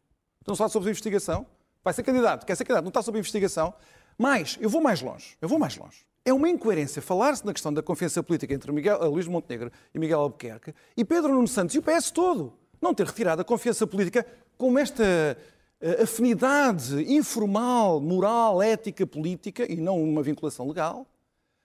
Não 0.46 0.52
está 0.52 0.68
sob 0.68 0.84
investigação. 0.84 1.46
Vai 1.84 1.92
ser 1.92 2.02
candidato, 2.02 2.46
quer 2.46 2.56
ser 2.56 2.64
candidato, 2.64 2.84
não 2.84 2.88
está 2.88 3.02
sob 3.02 3.18
investigação. 3.18 3.74
Mas 4.16 4.56
eu 4.60 4.70
vou 4.70 4.80
mais 4.80 5.02
longe, 5.02 5.36
eu 5.40 5.48
vou 5.48 5.58
mais 5.58 5.76
longe. 5.76 6.06
É 6.24 6.32
uma 6.32 6.48
incoerência 6.48 7.02
falar-se 7.02 7.44
na 7.44 7.52
questão 7.52 7.72
da 7.72 7.82
confiança 7.82 8.22
política 8.22 8.54
entre 8.54 8.72
Miguel, 8.72 9.02
eh, 9.02 9.06
Luís 9.06 9.26
Montenegro 9.28 9.70
e 9.94 9.98
Miguel 9.98 10.20
Albuquerque 10.20 10.72
e 10.96 11.04
Pedro 11.04 11.34
Nuno 11.34 11.46
Santos 11.46 11.74
e 11.74 11.78
o 11.78 11.82
PS 11.82 12.10
todo. 12.10 12.54
Não 12.80 12.94
ter 12.94 13.06
retirado 13.06 13.42
a 13.42 13.44
confiança 13.44 13.86
política 13.86 14.26
como 14.56 14.78
esta 14.78 15.04
uh, 15.82 16.02
afinidade 16.02 17.12
informal, 17.12 18.00
moral, 18.00 18.62
ética, 18.62 19.06
política 19.06 19.70
e 19.70 19.76
não 19.76 20.02
uma 20.02 20.22
vinculação 20.22 20.66
legal. 20.66 21.06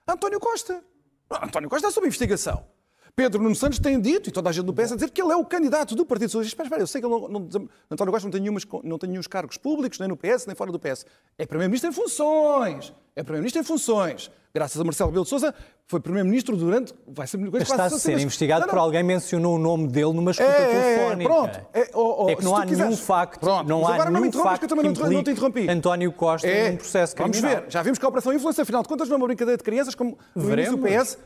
António 0.06 0.38
Costa. 0.38 0.84
António 1.30 1.70
Costa 1.70 1.86
está 1.86 1.94
sob 1.94 2.06
investigação. 2.06 2.66
Pedro 3.14 3.42
Nuno 3.42 3.54
Santos 3.54 3.78
tem 3.78 4.00
dito, 4.00 4.28
e 4.28 4.32
toda 4.32 4.50
a 4.50 4.52
gente 4.52 4.64
do 4.64 4.72
PS 4.72 4.92
a 4.92 4.94
dizer, 4.94 5.10
que 5.10 5.20
ele 5.20 5.32
é 5.32 5.36
o 5.36 5.44
candidato 5.44 5.94
do 5.94 6.04
Partido 6.04 6.30
Socialista. 6.30 6.54
Espera, 6.54 6.66
espera, 6.66 6.82
eu 6.82 6.86
sei 6.86 7.00
que 7.00 7.06
ele 7.06 7.14
não, 7.14 7.28
não, 7.28 7.68
António 7.90 8.12
Costa 8.12 8.26
não 8.26 8.32
tem, 8.32 8.40
nenhumas, 8.40 8.66
não 8.84 8.98
tem 8.98 9.10
nenhum 9.10 9.22
cargos 9.22 9.56
públicos, 9.56 9.98
nem 9.98 10.08
no 10.08 10.16
PS, 10.16 10.46
nem 10.46 10.56
fora 10.56 10.72
do 10.72 10.78
PS. 10.78 11.04
É 11.38 11.46
Primeiro-Ministro 11.46 11.90
em 11.90 11.92
funções. 11.92 12.92
É 13.14 13.22
Primeiro-Ministro 13.22 13.60
em 13.60 13.64
funções. 13.64 14.30
Graças 14.52 14.80
a 14.80 14.82
Marcelo 14.82 15.10
Rebelo 15.10 15.24
de 15.24 15.30
Sousa, 15.30 15.54
foi 15.86 16.00
Primeiro-Ministro 16.00 16.56
durante... 16.56 16.92
Vai 17.06 17.26
ser 17.26 17.38
coisa 17.38 17.62
Está 17.62 17.84
a 17.84 17.90
ser 17.90 18.18
investigado 18.18 18.62
não, 18.62 18.66
não. 18.66 18.74
por 18.74 18.80
alguém 18.80 19.02
mencionou 19.02 19.54
o 19.54 19.58
nome 19.58 19.86
dele 19.86 20.12
numa 20.12 20.32
escuta 20.32 20.50
é, 20.50 20.62
é, 20.62 20.96
telefónica. 20.96 21.22
É, 21.22 21.34
pronto. 21.34 21.66
É, 21.72 21.90
oh, 21.94 22.24
oh, 22.24 22.30
é 22.30 22.36
que 22.36 22.44
não 22.44 22.56
há 22.56 22.64
nenhum 22.64 22.96
facto, 22.96 23.38
pronto. 23.38 23.68
não 23.68 23.86
há 23.86 23.94
agora 23.94 24.10
nenhum 24.10 24.24
não 24.24 24.42
facto 24.42 24.58
que, 24.58 24.64
eu 24.64 24.68
também 24.68 24.84
não, 24.86 25.22
te 25.22 25.30
interrompi. 25.30 25.68
António 25.68 26.12
Costa 26.12 26.48
é, 26.48 26.70
num 26.70 26.76
processo 26.78 27.14
criminal. 27.14 27.42
Vamos 27.42 27.60
ver. 27.62 27.70
Já 27.70 27.82
vimos 27.82 27.98
que 27.98 28.04
a 28.04 28.08
Operação 28.08 28.32
Influência, 28.32 28.62
afinal 28.62 28.82
de 28.82 28.88
contas, 28.88 29.08
não 29.08 29.14
é 29.14 29.18
uma 29.18 29.26
brincadeira 29.26 29.56
de 29.56 29.62
crianças, 29.62 29.94
como 29.94 30.18
o 30.34 30.78
PS 30.78 31.16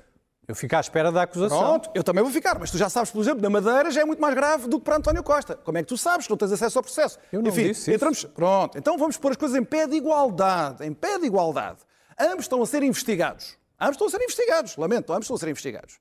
eu 0.47 0.55
fico 0.55 0.77
à 0.77 0.81
espera 0.81 1.11
da 1.11 1.23
acusação. 1.23 1.59
Pronto, 1.59 1.91
eu 1.95 2.05
também 2.05 2.23
vou 2.23 2.33
ficar, 2.33 2.59
mas 2.59 2.71
tu 2.71 2.79
já 2.79 2.89
sabes, 2.89 3.11
por 3.11 3.21
exemplo, 3.21 3.41
na 3.41 3.51
Madeira 3.51 3.91
já 3.91 4.03
é 4.03 4.05
muito 4.05 4.21
mais 4.21 4.35
grave 4.35 4.69
do 4.69 4.79
que 4.79 4.85
para 4.85 4.97
António 4.97 5.23
Costa. 5.23 5.57
Como 5.57 5.79
é 5.79 5.83
que 5.83 5.89
tu 5.89 5.97
sabes 5.97 6.27
que 6.27 6.31
não 6.31 6.37
tens 6.37 6.53
acesso 6.53 6.79
ao 6.79 6.83
processo? 6.83 7.19
Eu 7.33 7.43
não 7.43 7.51
Enfim, 7.51 7.69
disse 7.69 7.93
entramos... 7.93 8.19
Isso. 8.19 8.29
Pronto, 8.29 8.77
então 8.77 8.99
vamos 8.99 9.17
pôr 9.17 9.33
as 9.33 9.37
coisas 9.37 9.57
em 9.57 9.65
pé 9.65 9.87
de 9.87 9.97
igualdade. 9.97 10.85
Em 10.85 10.93
pé 10.93 11.19
de 11.19 11.27
igualdade. 11.27 11.79
Ambos 12.19 12.45
estão 12.45 12.63
a 12.63 12.67
ser 12.67 12.83
investigados. 12.83 13.57
Ambos 13.81 13.95
estão 13.95 14.07
a 14.07 14.11
ser 14.11 14.23
investigados, 14.23 14.77
lamento, 14.77 15.13
ambos 15.13 15.25
estão 15.25 15.37
a 15.37 15.39
ser 15.39 15.49
investigados. 15.49 15.99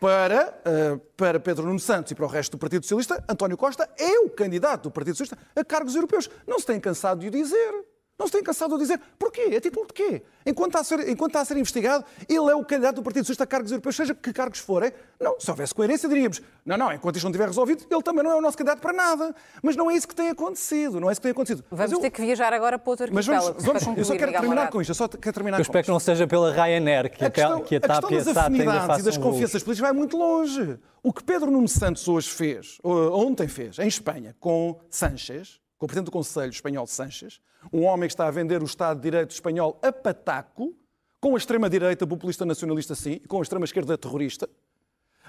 Para, 0.00 0.60
uh, 0.66 0.98
para 1.16 1.38
Pedro 1.38 1.64
Nuno 1.64 1.78
Santos 1.78 2.10
e 2.10 2.14
para 2.14 2.24
o 2.24 2.28
resto 2.28 2.52
do 2.52 2.58
Partido 2.58 2.82
Socialista, 2.82 3.24
António 3.28 3.56
Costa 3.56 3.88
é 3.96 4.18
o 4.18 4.28
candidato 4.28 4.84
do 4.84 4.90
Partido 4.90 5.16
Socialista 5.16 5.38
a 5.54 5.64
cargos 5.64 5.94
europeus. 5.94 6.28
Não 6.46 6.58
se 6.58 6.66
tem 6.66 6.80
cansado 6.80 7.20
de 7.20 7.28
o 7.28 7.30
dizer. 7.30 7.84
Não 8.18 8.26
se 8.26 8.32
tem 8.32 8.42
cansado 8.42 8.76
de 8.76 8.82
dizer. 8.82 8.98
Porquê? 9.18 9.42
A 9.56 9.60
título 9.60 9.86
de 9.86 9.92
quê? 9.92 10.22
Enquanto 10.46 10.68
está, 10.68 10.80
a 10.80 10.84
ser, 10.84 11.08
enquanto 11.08 11.30
está 11.30 11.40
a 11.40 11.44
ser 11.44 11.56
investigado, 11.56 12.04
ele 12.28 12.50
é 12.50 12.54
o 12.54 12.64
candidato 12.64 12.96
do 12.96 13.02
Partido 13.02 13.24
Socialista 13.24 13.44
a 13.44 13.46
cargos 13.46 13.70
europeus, 13.70 13.96
seja 13.96 14.14
que 14.14 14.32
cargos 14.32 14.58
forem. 14.58 14.90
Não, 15.20 15.38
se 15.38 15.50
houvesse 15.50 15.74
coerência, 15.74 16.08
diríamos, 16.08 16.40
não, 16.64 16.78
não, 16.78 16.92
enquanto 16.92 17.16
isto 17.16 17.24
não 17.24 17.30
estiver 17.30 17.46
resolvido, 17.46 17.84
ele 17.90 18.02
também 18.02 18.24
não 18.24 18.30
é 18.30 18.36
o 18.36 18.40
nosso 18.40 18.56
candidato 18.56 18.80
para 18.80 18.92
nada. 18.92 19.34
Mas 19.62 19.76
não 19.76 19.90
é 19.90 19.96
isso 19.96 20.08
que 20.08 20.14
tem 20.14 20.30
acontecido, 20.30 20.98
não 20.98 21.10
é 21.10 21.12
isso 21.12 21.20
que 21.20 21.24
tem 21.24 21.32
acontecido. 21.32 21.64
Vamos 21.70 21.92
eu... 21.92 21.98
ter 21.98 22.10
que 22.10 22.22
viajar 22.22 22.52
agora 22.54 22.78
para 22.78 22.90
outro 22.90 23.04
arquipélago. 23.04 23.44
Mas 23.44 23.44
vamos, 23.44 23.64
vamos, 23.64 23.84
concluir, 23.84 23.98
eu 24.00 24.04
só 24.04 24.16
quero 24.16 24.32
terminar 24.32 24.70
com 24.70 24.80
isto, 24.80 24.90
eu 24.90 24.94
só 24.94 25.08
quero 25.08 25.34
terminar 25.34 25.58
eu 25.58 25.62
espero 25.62 25.84
que 25.84 25.90
não 25.90 26.00
seja 26.00 26.26
pela 26.26 26.52
Ryanair, 26.52 27.10
que 27.10 27.24
a, 27.24 27.30
questão, 27.30 27.60
que 27.60 27.76
a 27.76 27.80
TAP 27.80 28.04
a 28.04 28.08
questão 28.08 28.34
das 28.34 28.36
afinidades 28.44 28.98
e 29.00 29.02
das 29.02 29.18
confianças 29.18 29.62
políticas 29.62 29.90
vai 29.90 29.92
muito 29.92 30.16
longe. 30.16 30.78
O 31.02 31.12
que 31.12 31.22
Pedro 31.22 31.50
Nuno 31.50 31.68
Santos 31.68 32.08
hoje 32.08 32.30
fez, 32.30 32.78
ontem 32.82 33.46
fez, 33.46 33.78
em 33.78 33.86
Espanha, 33.86 34.34
com 34.40 34.80
Sánchez, 34.88 35.60
com 35.60 35.65
o 35.86 35.88
Presidente 35.88 36.06
do 36.06 36.10
Conselho 36.10 36.50
Espanhol 36.50 36.86
Sánchez, 36.86 37.40
um 37.72 37.84
homem 37.84 38.08
que 38.08 38.12
está 38.12 38.26
a 38.26 38.30
vender 38.30 38.60
o 38.60 38.64
Estado 38.64 38.96
de 38.96 39.04
Direito 39.04 39.30
espanhol 39.30 39.78
a 39.80 39.92
pataco, 39.92 40.74
com 41.20 41.34
a 41.34 41.38
extrema-direita 41.38 42.04
populista 42.06 42.44
nacionalista 42.44 42.94
sim, 42.94 43.12
e 43.12 43.28
com 43.28 43.38
a 43.38 43.42
extrema-esquerda 43.42 43.96
terrorista, 43.96 44.48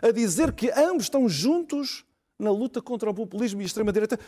a 0.02 0.12
dizer 0.12 0.52
que 0.54 0.72
ambos 0.72 1.04
estão 1.04 1.30
juntos 1.30 2.04
na 2.40 2.52
luta 2.52 2.82
contra 2.82 3.10
o 3.10 3.14
populismo 3.14 3.62
e 3.62 3.64
a 3.64 3.66
extrema-direita. 3.68 4.20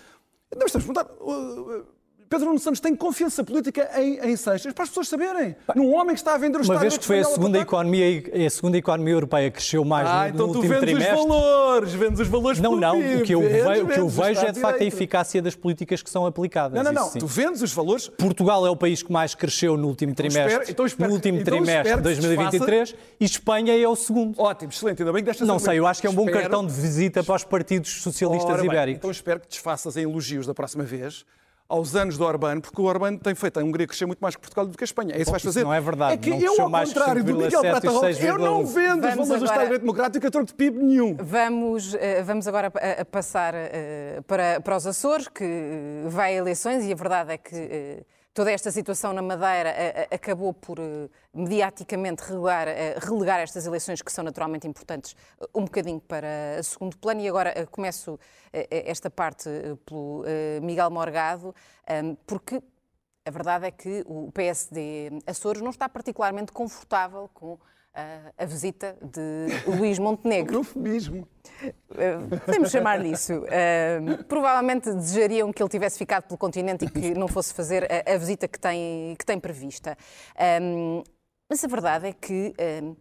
Nós 0.56 0.74
estamos 0.74 0.98
a 0.98 1.04
perguntar, 1.04 1.90
Pedro 2.30 2.46
Nuno 2.46 2.60
Santos 2.60 2.80
tem 2.80 2.96
confiança 2.96 3.44
política 3.44 3.90
em, 3.96 4.20
em 4.20 4.36
Seixas, 4.36 4.72
para 4.72 4.84
as 4.84 4.90
pessoas 4.90 5.08
saberem. 5.08 5.56
Num 5.76 5.92
homem 5.96 6.14
que 6.14 6.22
está 6.22 6.36
a 6.36 6.38
vender 6.38 6.60
o 6.60 6.64
Uma 6.64 6.78
vez 6.78 6.96
que 6.96 7.04
foi 7.04 7.22
a 7.22 7.24
segunda, 7.24 7.58
economia, 7.58 8.24
a 8.46 8.50
segunda 8.52 8.78
economia 8.78 9.14
europeia 9.16 9.50
que 9.50 9.58
cresceu 9.58 9.84
mais 9.84 10.08
ah, 10.08 10.26
no, 10.26 10.30
então 10.30 10.48
no 10.48 10.54
último 10.54 10.80
trimestre... 10.80 11.12
então 11.12 11.26
tu 11.26 11.34
vendes 11.34 11.34
os 11.34 11.50
valores, 11.50 11.94
vendes 11.94 12.20
os 12.20 12.28
valores 12.28 12.60
Não, 12.60 12.76
não, 12.76 13.00
o 13.00 13.24
que 13.24 13.34
eu, 13.34 13.42
vejo, 13.42 13.84
o 13.84 13.88
que 13.88 14.00
eu 14.00 14.08
vejo 14.08 14.42
é 14.42 14.52
de 14.52 14.60
facto 14.60 14.80
a 14.80 14.86
eficácia 14.86 15.42
das 15.42 15.56
políticas 15.56 16.04
que 16.04 16.10
são 16.10 16.24
aplicadas. 16.28 16.76
Não, 16.84 16.92
não, 16.92 17.02
não, 17.02 17.12
tu 17.14 17.26
vendes 17.26 17.64
os 17.64 17.74
valores... 17.74 18.10
Portugal 18.10 18.68
é 18.68 18.70
o 18.70 18.76
país 18.76 19.02
que 19.02 19.12
mais 19.12 19.34
cresceu 19.34 19.76
no 19.76 19.88
último 19.88 20.12
então 20.12 20.28
trimestre, 20.28 20.54
espero, 20.54 20.72
então 20.72 20.86
espero, 20.86 21.10
no 21.10 21.16
último 21.16 21.40
então 21.40 21.58
trimestre 21.58 21.96
de 21.96 22.02
2023 22.04 22.96
e 23.20 23.26
Espanha 23.26 23.76
é 23.76 23.88
o 23.88 23.96
segundo. 23.96 24.40
Ótimo, 24.40 24.72
excelente, 24.72 25.02
ainda 25.02 25.12
bem 25.12 25.24
que 25.24 25.32
desta 25.32 25.46
Não 25.46 25.58
sei, 25.58 25.80
eu 25.80 25.88
acho 25.88 26.00
que 26.00 26.06
é 26.06 26.10
um 26.12 26.14
bom 26.14 26.26
espero... 26.26 26.42
cartão 26.42 26.64
de 26.64 26.74
visita 26.74 27.24
para 27.24 27.36
os 27.36 27.44
partidos 27.44 28.04
socialistas 28.04 28.52
Ora, 28.52 28.64
ibéricos. 28.64 28.86
Bem, 28.86 28.96
então 28.98 29.10
espero 29.10 29.40
que 29.40 29.48
desfaças 29.48 29.98
em 29.98 30.04
elogios 30.04 30.46
da 30.46 30.54
próxima 30.54 30.84
vez 30.84 31.26
aos 31.70 31.96
anos 31.96 32.18
do 32.18 32.26
Orbán, 32.26 32.60
porque 32.60 32.82
o 32.82 32.86
Orbán 32.86 33.16
tem 33.16 33.36
feito 33.36 33.60
a 33.60 33.64
Hungria 33.64 33.86
crescer 33.86 34.08
muito 34.08 34.20
mais 34.20 34.36
que 34.36 34.42
Portugal 34.42 34.66
do 34.66 34.76
que 34.76 34.84
a 34.84 34.86
Espanha. 34.86 35.14
É 35.14 35.18
isso 35.18 35.26
que 35.26 35.32
vais 35.32 35.44
fazer. 35.44 35.64
Não 35.64 35.74
é 35.74 35.80
verdade. 35.80 36.14
É 36.14 36.18
que 36.18 36.32
não 36.32 36.40
eu, 36.40 36.62
ao 36.64 36.72
contrário 36.72 37.24
do 37.24 37.36
Miguel 37.36 37.62
Prata 37.62 37.92
Rocha, 37.92 38.26
eu 38.26 38.38
não 38.40 38.66
vendo 38.66 39.02
vamos 39.02 39.20
os 39.20 39.28
valores 39.28 39.30
agora... 39.30 39.44
do 39.44 39.46
Estado 39.46 39.80
Democrático 39.80 40.28
a 40.28 40.32
troco 40.32 40.48
de 40.48 40.54
PIB 40.56 40.80
nenhum. 40.80 41.16
Vamos, 41.20 41.94
eh, 41.94 42.24
vamos 42.24 42.48
agora 42.48 42.72
a 43.00 43.06
passar 43.06 43.54
eh, 43.56 44.20
para, 44.26 44.60
para 44.62 44.76
os 44.76 44.88
Açores, 44.88 45.28
que 45.28 45.44
eh, 45.44 46.04
vai 46.08 46.34
a 46.34 46.38
eleições 46.38 46.84
e 46.86 46.92
a 46.92 46.96
verdade 46.96 47.34
é 47.34 47.38
que 47.38 48.04
toda 48.40 48.54
esta 48.54 48.72
situação 48.72 49.12
na 49.12 49.22
Madeira 49.22 50.08
acabou 50.10 50.54
por 50.54 50.80
mediaticamente 51.34 52.24
relegar, 52.24 52.68
relegar, 52.98 53.42
estas 53.42 53.66
eleições 53.66 54.02
que 54.02 54.10
são 54.10 54.24
naturalmente 54.24 54.66
importantes 54.66 55.14
um 55.54 55.66
bocadinho 55.66 56.00
para 56.00 56.64
segundo 56.64 56.98
plano. 56.98 57.20
E 57.20 57.28
agora 57.28 57.68
começo 57.68 58.18
esta 58.54 59.10
parte 59.10 59.50
pelo 59.86 60.24
Miguel 60.62 60.90
Morgado, 60.90 61.54
porque 62.26 62.64
a 63.26 63.30
verdade 63.30 63.66
é 63.66 63.72
que 63.72 64.06
o 64.08 64.32
PSD 64.32 65.20
Açores 65.28 65.62
não 65.62 65.72
está 65.72 65.90
particularmente 65.90 66.54
confortável 66.54 67.30
com 67.34 67.60
a 68.38 68.46
visita 68.46 68.98
de 69.02 69.48
Luís 69.68 70.00
Montenegro. 70.00 70.60
Eufemismo. 70.60 71.28
Uh, 71.92 72.40
podemos 72.46 72.72
chamar-lhe 72.72 73.12
isso. 73.12 73.34
Uh, 73.34 74.24
provavelmente 74.26 74.92
desejariam 74.94 75.52
que 75.52 75.62
ele 75.62 75.70
tivesse 75.70 75.98
ficado 75.98 76.24
pelo 76.24 76.38
continente 76.38 76.86
e 76.86 76.90
que 76.90 77.14
não 77.14 77.28
fosse 77.28 77.54
fazer 77.54 77.88
a, 77.92 78.14
a 78.14 78.18
visita 78.18 78.48
que 78.48 78.60
tem, 78.60 79.16
que 79.18 79.26
tem 79.26 79.40
prevista. 79.40 79.98
Um, 80.62 81.04
mas 81.50 81.64
a 81.64 81.68
verdade 81.68 82.08
é 82.08 82.14
que 82.14 82.54
um, 82.84 82.96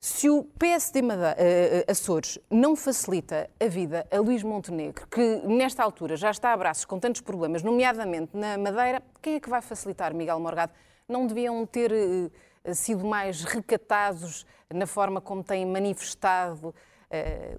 se 0.00 0.30
o 0.30 0.44
PSD 0.44 1.02
Madeira, 1.02 1.36
uh, 1.36 1.90
Açores 1.90 2.38
não 2.50 2.74
facilita 2.74 3.50
a 3.60 3.66
vida 3.66 4.06
a 4.10 4.18
Luís 4.18 4.42
Montenegro, 4.42 5.06
que 5.08 5.42
nesta 5.46 5.82
altura 5.82 6.16
já 6.16 6.30
está 6.30 6.52
a 6.52 6.56
braços 6.56 6.84
com 6.84 6.98
tantos 6.98 7.20
problemas, 7.20 7.62
nomeadamente 7.62 8.36
na 8.36 8.56
Madeira, 8.56 9.02
quem 9.20 9.34
é 9.34 9.40
que 9.40 9.50
vai 9.50 9.60
facilitar, 9.60 10.14
Miguel 10.14 10.40
Morgado? 10.40 10.72
Não 11.08 11.26
deviam 11.26 11.64
ter 11.66 11.92
sido 12.74 13.04
mais 13.04 13.44
recatados 13.44 14.46
na 14.72 14.86
forma 14.86 15.20
como 15.20 15.42
têm 15.42 15.64
manifestado 15.66 16.68
uh, 16.68 16.74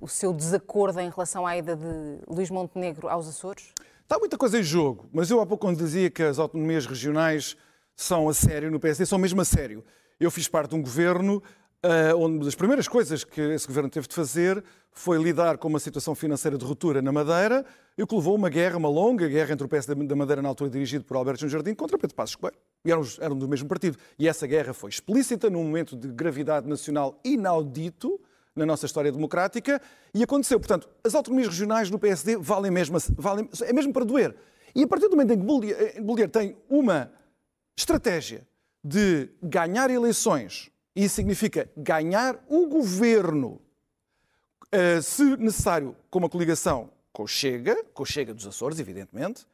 o 0.02 0.08
seu 0.08 0.34
desacordo 0.34 1.00
em 1.00 1.10
relação 1.10 1.46
à 1.46 1.58
ida 1.58 1.76
de 1.76 2.20
Luís 2.28 2.50
Montenegro 2.50 3.08
aos 3.08 3.28
Açores? 3.28 3.74
Está 4.04 4.18
muita 4.20 4.38
coisa 4.38 4.60
em 4.60 4.64
jogo, 4.64 5.10
mas 5.12 5.30
eu 5.30 5.42
há 5.42 5.46
pouco 5.46 5.68
quando 5.68 5.78
dizia 5.78 6.10
que 6.10 6.24
as 6.24 6.40
autonomias 6.40 6.86
regionais 6.86 7.58
são 7.96 8.30
a 8.30 8.34
sério 8.34 8.72
no 8.72 8.80
PSD, 8.80 9.06
são 9.06 9.18
mesmo 9.18 9.42
a 9.42 9.46
sério. 9.46 9.84
Eu 10.20 10.32
fiz 10.32 10.48
parte 10.48 10.70
de 10.70 10.76
um 10.76 10.82
governo 10.82 11.44
uh, 11.84 12.18
onde 12.18 12.46
das 12.46 12.56
primeiras 12.56 12.88
coisas 12.88 13.24
que 13.24 13.42
esse 13.42 13.68
governo 13.68 13.90
teve 13.90 14.08
de 14.08 14.16
fazer 14.16 14.64
foi 14.92 15.22
lidar 15.22 15.58
com 15.58 15.68
uma 15.68 15.80
situação 15.80 16.16
financeira 16.16 16.58
de 16.58 16.66
ruptura 16.66 17.02
na 17.02 17.12
Madeira 17.12 17.66
e 17.98 18.04
o 18.04 18.08
que 18.08 18.16
levou 18.16 18.36
uma 18.36 18.50
guerra, 18.50 18.78
uma 18.78 18.90
longa 18.90 19.28
guerra 19.28 19.54
entre 19.54 19.66
o 19.66 19.70
PS 19.70 19.86
da 19.86 20.16
Madeira, 20.16 20.42
na 20.42 20.50
altura 20.50 20.70
dirigido 20.70 21.04
por 21.04 21.18
Alberto 21.18 21.42
João 21.42 21.50
Jardim, 21.50 21.76
contra 21.76 21.98
Pedro 21.98 22.16
Passos 22.16 22.36
Coelho. 22.36 22.58
E 22.88 22.92
eram, 22.92 23.04
eram 23.20 23.38
do 23.38 23.50
mesmo 23.50 23.68
partido. 23.68 23.98
E 24.18 24.30
essa 24.30 24.48
guerra 24.48 24.74
foi 24.74 24.90
explícita 24.90 25.50
num 25.50 25.62
momento 25.62 25.94
de 25.94 26.08
gravidade 26.08 26.70
nacional 26.70 27.20
inaudito 27.22 28.18
na 28.56 28.66
nossa 28.66 28.86
história 28.86 29.12
democrática 29.12 29.82
e 30.14 30.24
aconteceu. 30.24 30.58
Portanto, 30.58 30.88
as 31.04 31.14
autonomias 31.14 31.50
regionais 31.50 31.92
no 31.92 32.00
PSD 32.00 32.38
valem 32.38 32.72
mesmo, 32.72 32.98
valem, 33.18 33.50
é 33.62 33.74
mesmo 33.74 33.92
para 33.92 34.06
doer. 34.06 34.34
E 34.74 34.84
a 34.84 34.88
partir 34.88 35.10
do 35.10 35.18
momento 35.18 35.34
em 35.34 35.38
que 35.38 36.02
Bolívar 36.02 36.30
tem 36.30 36.56
uma 36.70 37.12
estratégia 37.76 38.48
de 38.82 39.30
ganhar 39.44 39.90
eleições, 39.90 40.72
e 40.96 41.04
isso 41.04 41.16
significa 41.16 41.70
ganhar 41.76 42.42
o 42.48 42.68
governo 42.68 43.60
eh, 44.72 45.02
se 45.02 45.36
necessário, 45.36 45.94
com 46.10 46.20
uma 46.20 46.30
coligação 46.30 46.90
com 47.12 47.24
o 47.24 47.28
Chega, 47.28 47.84
com 47.94 48.04
o 48.04 48.06
Chega 48.06 48.34
dos 48.34 48.48
Açores, 48.48 48.80
evidentemente, 48.80 49.46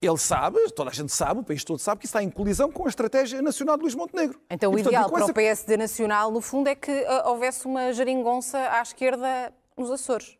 ele 0.00 0.18
sabe, 0.18 0.58
toda 0.72 0.90
a 0.90 0.92
gente 0.92 1.12
sabe, 1.12 1.40
o 1.40 1.42
país 1.42 1.64
todo 1.64 1.78
sabe, 1.78 2.00
que 2.00 2.06
está 2.06 2.22
em 2.22 2.30
colisão 2.30 2.70
com 2.70 2.84
a 2.84 2.88
estratégia 2.88 3.40
nacional 3.40 3.76
de 3.76 3.82
Luís 3.82 3.94
Montenegro. 3.94 4.38
Então, 4.50 4.70
e, 4.70 4.74
o 4.74 4.76
portanto, 4.76 4.92
ideal 4.92 5.10
para 5.10 5.22
essa... 5.22 5.30
o 5.30 5.34
PSD 5.34 5.76
nacional, 5.76 6.30
no 6.30 6.40
fundo, 6.40 6.68
é 6.68 6.74
que 6.74 6.92
uh, 6.92 7.28
houvesse 7.28 7.66
uma 7.66 7.92
geringonça 7.92 8.58
à 8.58 8.82
esquerda 8.82 9.52
nos 9.76 9.90
Açores. 9.90 10.36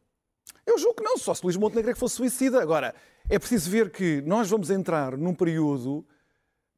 Eu 0.66 0.78
julgo 0.78 0.96
que 0.96 1.02
não, 1.02 1.16
só 1.16 1.32
se 1.32 1.42
Luís 1.42 1.56
Montenegro 1.56 1.90
é 1.90 1.94
que 1.94 2.00
fosse 2.00 2.16
suicida. 2.16 2.60
Agora, 2.60 2.94
é 3.30 3.38
preciso 3.38 3.70
ver 3.70 3.90
que 3.90 4.20
nós 4.22 4.48
vamos 4.50 4.70
entrar 4.70 5.16
num 5.16 5.34
período 5.34 6.04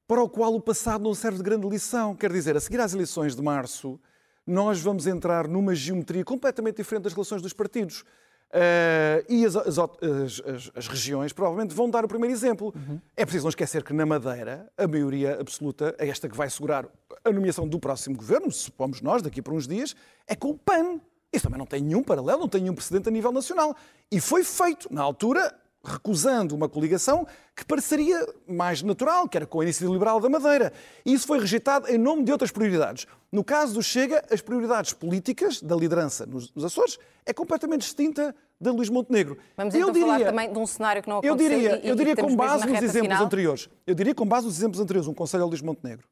para 0.06 0.22
o 0.22 0.28
qual 0.28 0.54
o 0.54 0.60
passado 0.60 1.02
não 1.02 1.14
serve 1.14 1.38
de 1.38 1.44
grande 1.44 1.68
lição. 1.68 2.14
Quer 2.14 2.32
dizer, 2.32 2.56
a 2.56 2.60
seguir 2.60 2.80
às 2.80 2.94
eleições 2.94 3.34
de 3.34 3.42
março, 3.42 4.00
nós 4.46 4.80
vamos 4.80 5.06
entrar 5.06 5.46
numa 5.48 5.74
geometria 5.74 6.24
completamente 6.24 6.76
diferente 6.76 7.04
das 7.04 7.12
relações 7.12 7.42
dos 7.42 7.52
partidos. 7.52 8.04
Uh, 8.48 9.20
e 9.28 9.44
as, 9.44 9.54
as, 9.56 9.78
as, 9.78 10.70
as, 10.74 10.88
regiões 10.88 11.34
provavelmente 11.34 11.74
vão 11.74 11.90
dar 11.90 12.02
o 12.04 12.08
primeiro 12.08 12.34
exemplo. 12.34 12.72
Uhum. 12.74 12.98
É 13.14 13.24
preciso 13.24 13.44
não 13.44 13.50
esquecer 13.50 13.82
que 13.82 13.92
na 13.92 14.06
Madeira 14.06 14.70
a 14.76 14.86
maioria 14.86 15.38
absoluta, 15.38 15.94
é 15.98 16.08
esta 16.08 16.28
que 16.28 16.36
vai 16.36 16.48
segurar 16.48 16.86
a 17.22 17.30
nomeação 17.30 17.68
do 17.68 17.78
próximo 17.78 18.16
governo, 18.16 18.50
supomos 18.50 19.02
nós, 19.02 19.20
daqui 19.20 19.42
por 19.42 19.52
uns 19.52 19.68
dias, 19.68 19.94
é 20.26 20.34
com 20.34 20.50
o 20.50 20.58
PAN. 20.58 20.98
Isso 21.30 21.44
também 21.44 21.58
não 21.58 21.66
tem 21.66 21.82
nenhum 21.82 22.02
paralelo, 22.02 22.40
não 22.40 22.48
tem 22.48 22.62
nenhum 22.62 22.74
precedente 22.74 23.08
a 23.08 23.12
nível 23.12 23.30
nacional. 23.30 23.76
E 24.10 24.18
foi 24.18 24.42
feito, 24.42 24.92
na 24.92 25.02
altura, 25.02 25.54
recusando 25.84 26.54
uma 26.54 26.68
coligação 26.68 27.26
que 27.54 27.64
pareceria 27.64 28.26
mais 28.46 28.82
natural, 28.82 29.28
que 29.28 29.36
era 29.36 29.46
com 29.46 29.60
a 29.60 29.64
Iniciativa 29.64 29.92
Liberal 29.92 30.20
da 30.20 30.28
Madeira. 30.28 30.72
E 31.04 31.12
isso 31.12 31.26
foi 31.26 31.38
rejeitado 31.38 31.88
em 31.88 31.98
nome 31.98 32.24
de 32.24 32.32
outras 32.32 32.50
prioridades. 32.50 33.06
No 33.30 33.44
caso 33.44 33.74
do 33.74 33.82
Chega, 33.82 34.24
as 34.30 34.40
prioridades 34.40 34.92
políticas 34.92 35.60
da 35.60 35.76
liderança 35.76 36.26
nos, 36.26 36.52
Açores 36.64 36.98
é 37.24 37.32
completamente 37.32 37.82
distinta 37.82 38.34
da 38.60 38.72
Luís 38.72 38.88
Montenegro. 38.88 39.38
Vamos 39.56 39.74
então 39.74 39.88
eu 39.88 39.92
diria, 39.92 40.06
falar 40.12 40.24
também 40.24 40.52
de 40.52 40.58
um 40.58 40.66
cenário 40.66 41.02
que 41.02 41.08
não 41.08 41.18
aconteceu. 41.18 41.46
Eu 41.46 41.50
diria, 41.50 41.80
e, 41.84 41.88
eu 41.88 41.94
diria 41.94 42.16
com 42.16 42.34
base 42.34 42.66
nos 42.66 42.82
exemplos 42.82 43.02
final. 43.02 43.24
anteriores. 43.24 43.68
Eu 43.86 43.94
diria 43.94 44.14
com 44.14 44.26
base 44.26 44.46
nos 44.46 44.56
exemplos 44.58 44.80
anteriores, 44.80 45.08
um 45.08 45.14
conselho 45.14 45.44
ao 45.44 45.48
Luís 45.48 45.62
Montenegro. 45.62 46.06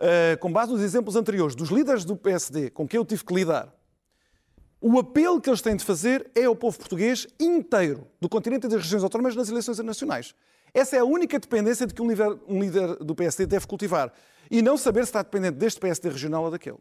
Uh, 0.00 0.38
com 0.38 0.50
base 0.52 0.72
nos 0.72 0.82
exemplos 0.82 1.14
anteriores 1.14 1.54
dos 1.54 1.70
líderes 1.70 2.04
do 2.04 2.16
PSD 2.16 2.68
com 2.70 2.86
quem 2.86 2.98
eu 2.98 3.04
tive 3.04 3.24
que 3.24 3.32
lidar, 3.32 3.72
o 4.86 4.98
apelo 4.98 5.40
que 5.40 5.48
eles 5.48 5.62
têm 5.62 5.74
de 5.74 5.82
fazer 5.82 6.30
é 6.34 6.44
ao 6.44 6.54
povo 6.54 6.76
português 6.76 7.26
inteiro, 7.40 8.06
do 8.20 8.28
continente 8.28 8.66
e 8.66 8.68
das 8.68 8.82
regiões 8.82 9.02
autónomas, 9.02 9.34
nas 9.34 9.48
eleições 9.48 9.78
nacionais. 9.78 10.34
Essa 10.74 10.96
é 10.96 10.98
a 10.98 11.04
única 11.06 11.38
dependência 11.38 11.86
de 11.86 11.94
que 11.94 12.02
um 12.02 12.06
líder, 12.06 12.38
um 12.46 12.60
líder 12.60 12.96
do 12.96 13.14
PSD 13.14 13.46
deve 13.46 13.66
cultivar. 13.66 14.12
E 14.50 14.60
não 14.60 14.76
saber 14.76 15.04
se 15.04 15.08
está 15.08 15.22
dependente 15.22 15.56
deste 15.56 15.80
PSD 15.80 16.10
regional 16.10 16.44
ou 16.44 16.50
daquele. 16.50 16.76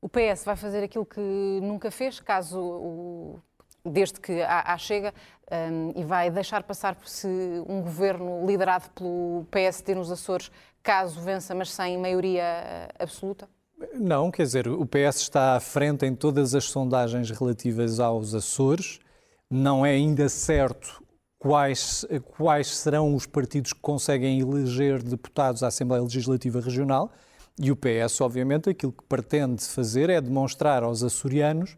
O 0.00 0.08
PS 0.08 0.44
vai 0.44 0.54
fazer 0.54 0.84
aquilo 0.84 1.04
que 1.04 1.18
nunca 1.18 1.90
fez, 1.90 2.20
caso 2.20 2.60
o, 2.60 3.40
desde 3.84 4.20
que 4.20 4.40
há, 4.42 4.78
chega, 4.78 5.12
um, 5.50 6.00
e 6.00 6.04
vai 6.04 6.30
deixar 6.30 6.62
passar 6.62 6.94
por 6.94 7.08
se 7.08 7.26
um 7.66 7.82
governo 7.82 8.46
liderado 8.46 8.88
pelo 8.90 9.44
PSD 9.50 9.96
nos 9.96 10.12
Açores, 10.12 10.48
caso 10.80 11.20
vença, 11.20 11.56
mas 11.56 11.72
sem 11.72 11.98
maioria 11.98 12.44
eh, 12.44 12.88
absoluta? 13.00 13.48
Não, 13.94 14.30
quer 14.30 14.42
dizer, 14.42 14.66
o 14.66 14.84
PS 14.84 15.20
está 15.20 15.54
à 15.54 15.60
frente 15.60 16.04
em 16.04 16.14
todas 16.14 16.54
as 16.54 16.64
sondagens 16.64 17.30
relativas 17.30 18.00
aos 18.00 18.34
Açores. 18.34 18.98
Não 19.48 19.86
é 19.86 19.90
ainda 19.90 20.28
certo 20.28 21.02
quais, 21.38 22.04
quais 22.36 22.76
serão 22.76 23.14
os 23.14 23.24
partidos 23.24 23.72
que 23.72 23.80
conseguem 23.80 24.40
eleger 24.40 25.02
deputados 25.02 25.62
à 25.62 25.68
Assembleia 25.68 26.02
Legislativa 26.02 26.60
Regional. 26.60 27.12
E 27.60 27.70
o 27.70 27.76
PS, 27.76 28.20
obviamente, 28.20 28.68
aquilo 28.68 28.92
que 28.92 29.04
pretende 29.04 29.64
fazer 29.64 30.10
é 30.10 30.20
demonstrar 30.20 30.82
aos 30.82 31.02
açorianos 31.02 31.76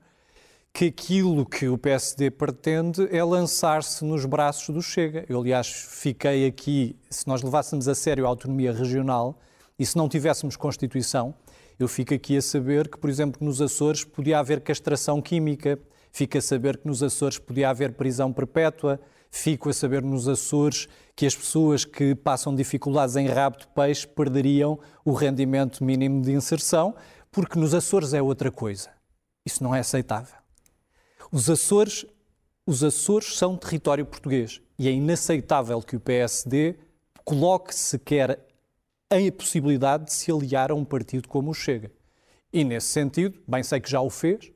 que 0.72 0.86
aquilo 0.86 1.44
que 1.44 1.68
o 1.68 1.76
PSD 1.76 2.30
pretende 2.30 3.08
é 3.14 3.22
lançar-se 3.24 4.04
nos 4.04 4.24
braços 4.24 4.72
do 4.74 4.80
Chega. 4.80 5.24
Eu, 5.28 5.40
aliás, 5.40 5.68
fiquei 5.68 6.46
aqui, 6.46 6.96
se 7.10 7.26
nós 7.26 7.42
levássemos 7.42 7.88
a 7.88 7.94
sério 7.94 8.24
a 8.24 8.28
autonomia 8.28 8.72
regional 8.72 9.38
e 9.78 9.84
se 9.84 9.96
não 9.96 10.08
tivéssemos 10.08 10.56
Constituição, 10.56 11.34
eu 11.80 11.88
fico 11.88 12.12
aqui 12.12 12.36
a 12.36 12.42
saber 12.42 12.88
que, 12.88 12.98
por 12.98 13.08
exemplo, 13.08 13.42
nos 13.42 13.62
Açores 13.62 14.04
podia 14.04 14.38
haver 14.38 14.60
castração 14.60 15.22
química, 15.22 15.78
fico 16.12 16.36
a 16.36 16.40
saber 16.42 16.76
que 16.76 16.86
nos 16.86 17.02
Açores 17.02 17.38
podia 17.38 17.70
haver 17.70 17.94
prisão 17.94 18.30
perpétua, 18.34 19.00
fico 19.30 19.70
a 19.70 19.72
saber 19.72 20.02
nos 20.02 20.28
Açores 20.28 20.86
que 21.16 21.24
as 21.24 21.34
pessoas 21.34 21.86
que 21.86 22.14
passam 22.14 22.54
dificuldades 22.54 23.16
em 23.16 23.26
rabo 23.26 23.60
de 23.60 23.66
peixe 23.68 24.06
perderiam 24.06 24.78
o 25.02 25.14
rendimento 25.14 25.82
mínimo 25.82 26.20
de 26.20 26.32
inserção, 26.32 26.94
porque 27.30 27.58
nos 27.58 27.72
Açores 27.72 28.12
é 28.12 28.20
outra 28.20 28.50
coisa. 28.50 28.90
Isso 29.46 29.64
não 29.64 29.74
é 29.74 29.80
aceitável. 29.80 30.36
Os 31.32 31.48
Açores, 31.48 32.04
os 32.66 32.84
Açores 32.84 33.38
são 33.38 33.56
território 33.56 34.04
português 34.04 34.60
e 34.78 34.86
é 34.86 34.92
inaceitável 34.92 35.80
que 35.80 35.96
o 35.96 36.00
PSD 36.00 36.76
coloque 37.24 37.74
sequer 37.74 38.49
a 39.10 39.32
possibilidade 39.32 40.04
de 40.04 40.12
se 40.12 40.30
aliar 40.30 40.70
a 40.70 40.74
um 40.74 40.84
partido 40.84 41.28
como 41.28 41.50
o 41.50 41.54
Chega. 41.54 41.90
E 42.52 42.62
nesse 42.62 42.86
sentido, 42.88 43.40
bem 43.46 43.62
sei 43.62 43.80
que 43.80 43.90
já 43.90 44.00
o 44.00 44.08
fez, 44.08 44.52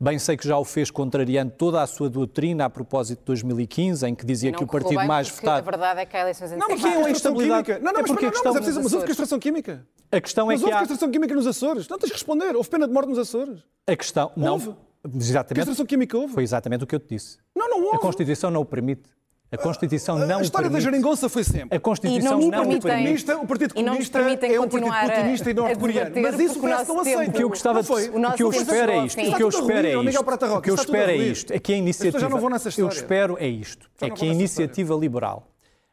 bem 0.00 0.18
sei 0.20 0.36
que 0.36 0.46
já 0.46 0.56
o 0.56 0.64
fez 0.64 0.88
contrariando 0.88 1.52
toda 1.52 1.82
a 1.82 1.86
sua 1.86 2.08
doutrina 2.08 2.64
a 2.64 2.70
propósito 2.70 3.18
de 3.18 3.24
2015, 3.26 4.06
em 4.06 4.14
que 4.14 4.24
dizia 4.24 4.52
que 4.52 4.62
o 4.62 4.66
partido 4.68 4.98
bem, 4.98 5.08
mais 5.08 5.28
votado... 5.28 5.58
A 5.58 5.70
verdade 5.70 6.00
é 6.00 6.06
que 6.06 6.16
há 6.16 6.20
eleições 6.20 6.52
Não, 6.52 6.68
mas 6.68 6.84
é 6.84 6.88
a 6.88 7.10
instabilidade... 7.10 7.64
Química. 7.64 7.84
Não, 7.84 7.92
não, 7.92 8.00
é 8.00 8.04
porque 8.04 8.26
mas, 8.26 8.34
não, 8.36 8.44
não, 8.44 8.52
mas, 8.52 8.56
é 8.56 8.58
preciso, 8.60 8.82
mas 8.82 8.92
houve 8.92 9.06
castração 9.06 9.38
química. 9.40 9.86
A 10.12 10.20
questão 10.20 10.46
mas 10.46 10.54
é 10.54 10.58
que 10.58 10.64
houve 10.64 10.76
há... 10.76 10.78
castração 10.80 11.10
química 11.10 11.34
nos 11.34 11.46
Açores. 11.46 11.88
Não 11.88 11.98
tens 11.98 12.08
de 12.08 12.12
responder. 12.14 12.54
Houve 12.54 12.68
pena 12.68 12.86
de 12.86 12.92
morte 12.92 13.08
nos 13.08 13.18
Açores. 13.18 13.64
A 13.86 13.96
questão... 13.96 14.30
Não, 14.36 14.52
houve. 14.52 14.74
Exatamente. 15.12 15.56
Castração 15.56 15.86
química 15.86 16.16
houve. 16.16 16.32
Foi 16.34 16.44
exatamente 16.44 16.84
o 16.84 16.86
que 16.86 16.94
eu 16.94 17.00
te 17.00 17.14
disse. 17.14 17.38
Não, 17.54 17.68
não 17.68 17.84
houve. 17.84 17.96
A 17.96 18.00
Constituição 18.00 18.48
não 18.50 18.60
o 18.60 18.64
permite. 18.64 19.10
A 19.52 19.58
Constituição 19.58 20.18
não 20.18 20.38
A 20.38 20.42
história 20.42 20.70
permite. 20.70 20.84
da 20.86 20.90
geringonça 20.90 21.28
foi 21.28 21.44
sempre. 21.44 21.76
A 21.76 21.80
Constituição 21.80 22.40
não, 22.40 22.48
não, 22.48 22.62
o 22.62 22.80
permite. 22.80 22.80
O 22.80 22.80
Partido 22.80 22.94
Comunista 22.94 23.32
é 23.32 23.36
um 23.36 23.46
partido 23.46 23.74
putinista 23.74 25.50
e 25.50 25.54
norte-coreano. 25.54 26.22
Mas 26.22 26.40
isso 26.40 26.58
o 26.58 26.62
PS 26.62 26.88
não 26.88 27.00
aceita. 27.00 27.30
O 27.30 27.32
que 27.32 27.42
eu 27.42 27.48
gostava 27.50 27.82
de... 27.82 27.92
O 27.92 28.32
que 28.32 28.42
eu 28.42 28.50
espero 28.50 28.92
é 28.92 29.04
isto. 29.04 29.20
O 29.20 29.36
que 29.36 29.42
eu 29.42 29.48
espero 29.48 29.86
é 29.86 29.90
isto. 29.90 30.56
O 30.56 30.62
que 30.62 30.70
eu 30.70 30.74
espero 30.74 31.10
é 31.10 31.16
isto. 31.16 31.52
É 31.52 31.58
que 31.58 31.74
a 31.74 31.76
iniciativa... 31.76 32.18
já 32.18 32.28
não 32.30 32.40
vão 32.40 32.48
nessa 32.48 32.70
história. 32.70 32.88
Eu 32.88 32.92
espero 32.92 33.36
é 33.38 33.46
isto. 33.46 33.90
É 34.00 34.08
que 34.08 34.24
a 34.24 34.28
iniciativa 34.28 34.94
liberal 34.94 35.46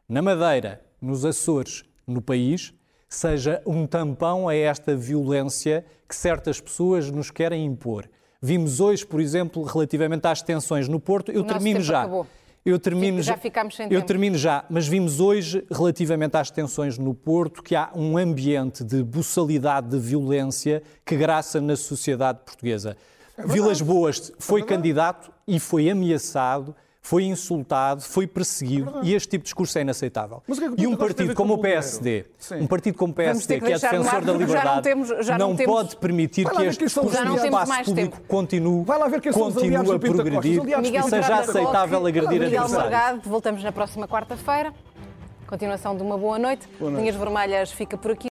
na 0.07 0.21
Madeira, 0.21 0.81
nos 1.01 1.25
Açores, 1.25 1.83
no 2.07 2.21
país, 2.21 2.73
seja 3.09 3.61
um 3.65 3.85
tampão 3.85 4.47
a 4.47 4.55
esta 4.55 4.95
violência 4.95 5.85
que 6.07 6.15
certas 6.15 6.61
pessoas 6.61 7.11
nos 7.11 7.29
querem 7.29 7.65
impor. 7.65 8.09
Vimos 8.41 8.79
hoje, 8.79 9.05
por 9.05 9.19
exemplo, 9.19 9.63
relativamente 9.63 10.25
às 10.25 10.41
tensões 10.41 10.87
no 10.87 10.99
Porto, 10.99 11.29
eu 11.29 11.43
termino 11.43 11.81
já. 11.81 12.03
Acabou. 12.03 12.25
Eu 12.65 12.77
termino 12.77 13.21
já, 13.21 13.37
ficamos 13.37 13.75
sem 13.75 13.85
eu 13.85 13.89
tempo. 13.89 14.05
termino 14.05 14.37
já, 14.37 14.65
mas 14.69 14.87
vimos 14.87 15.19
hoje, 15.19 15.65
relativamente 15.71 16.35
às 16.35 16.51
tensões 16.51 16.97
no 16.97 17.13
Porto, 17.13 17.63
que 17.63 17.75
há 17.75 17.89
um 17.95 18.17
ambiente 18.17 18.83
de 18.83 19.01
buçalidade, 19.01 19.87
de 19.87 19.97
violência 19.97 20.83
que 21.05 21.15
graça 21.15 21.61
na 21.61 21.75
sociedade 21.75 22.39
portuguesa. 22.45 22.97
É 23.37 23.47
Vilas 23.47 23.81
Boas 23.81 24.33
foi 24.37 24.61
é 24.61 24.65
candidato 24.65 25.31
e 25.47 25.59
foi 25.59 25.89
ameaçado 25.89 26.75
foi 27.01 27.23
insultado, 27.23 28.01
foi 28.01 28.27
perseguido 28.27 28.99
é 28.99 29.05
e 29.05 29.13
este 29.15 29.29
tipo 29.29 29.43
de 29.43 29.47
discurso 29.47 29.77
é 29.77 29.81
inaceitável. 29.81 30.43
É 30.47 30.81
e 30.81 30.85
um 30.85 30.95
partido 30.95 31.33
como 31.33 31.53
o 31.53 31.57
PSD, 31.57 32.25
um 32.59 32.67
partido 32.67 32.97
como 32.97 33.11
o 33.11 33.15
PSD, 33.15 33.59
que, 33.59 33.65
que 33.65 33.73
é 33.73 33.79
defensor 33.79 34.21
da 34.25 34.33
liberdade, 34.33 34.63
já 34.63 34.75
não, 34.75 34.81
temos, 34.81 35.25
já 35.25 35.37
não, 35.37 35.49
não 35.49 35.55
temos... 35.55 35.75
pode 35.75 35.95
permitir 35.97 36.49
que 36.49 36.61
este 36.63 36.85
discurso 36.85 37.23
no 37.23 37.35
espaço 37.35 37.83
público 37.85 38.17
tempo. 38.17 38.27
continue, 38.27 38.85
continue 38.85 39.95
a 39.95 39.99
progredir 39.99 40.61
e 40.61 41.09
seja 41.09 41.39
aceitável 41.39 42.05
agredir 42.05 42.43
adversários. 42.43 42.71
Miguel 42.71 42.81
Morgado, 42.81 43.29
voltamos 43.29 43.63
na 43.63 43.71
próxima 43.71 44.07
quarta-feira. 44.07 44.73
Continuação 45.49 45.97
de 45.97 46.03
uma 46.03 46.15
boa 46.15 46.37
noite. 46.37 46.67
Boa 46.79 46.91
noite. 46.91 47.01
Linhas 47.01 47.15
Vermelhas 47.15 47.71
fica 47.71 47.97
por 47.97 48.11
aqui. 48.11 48.27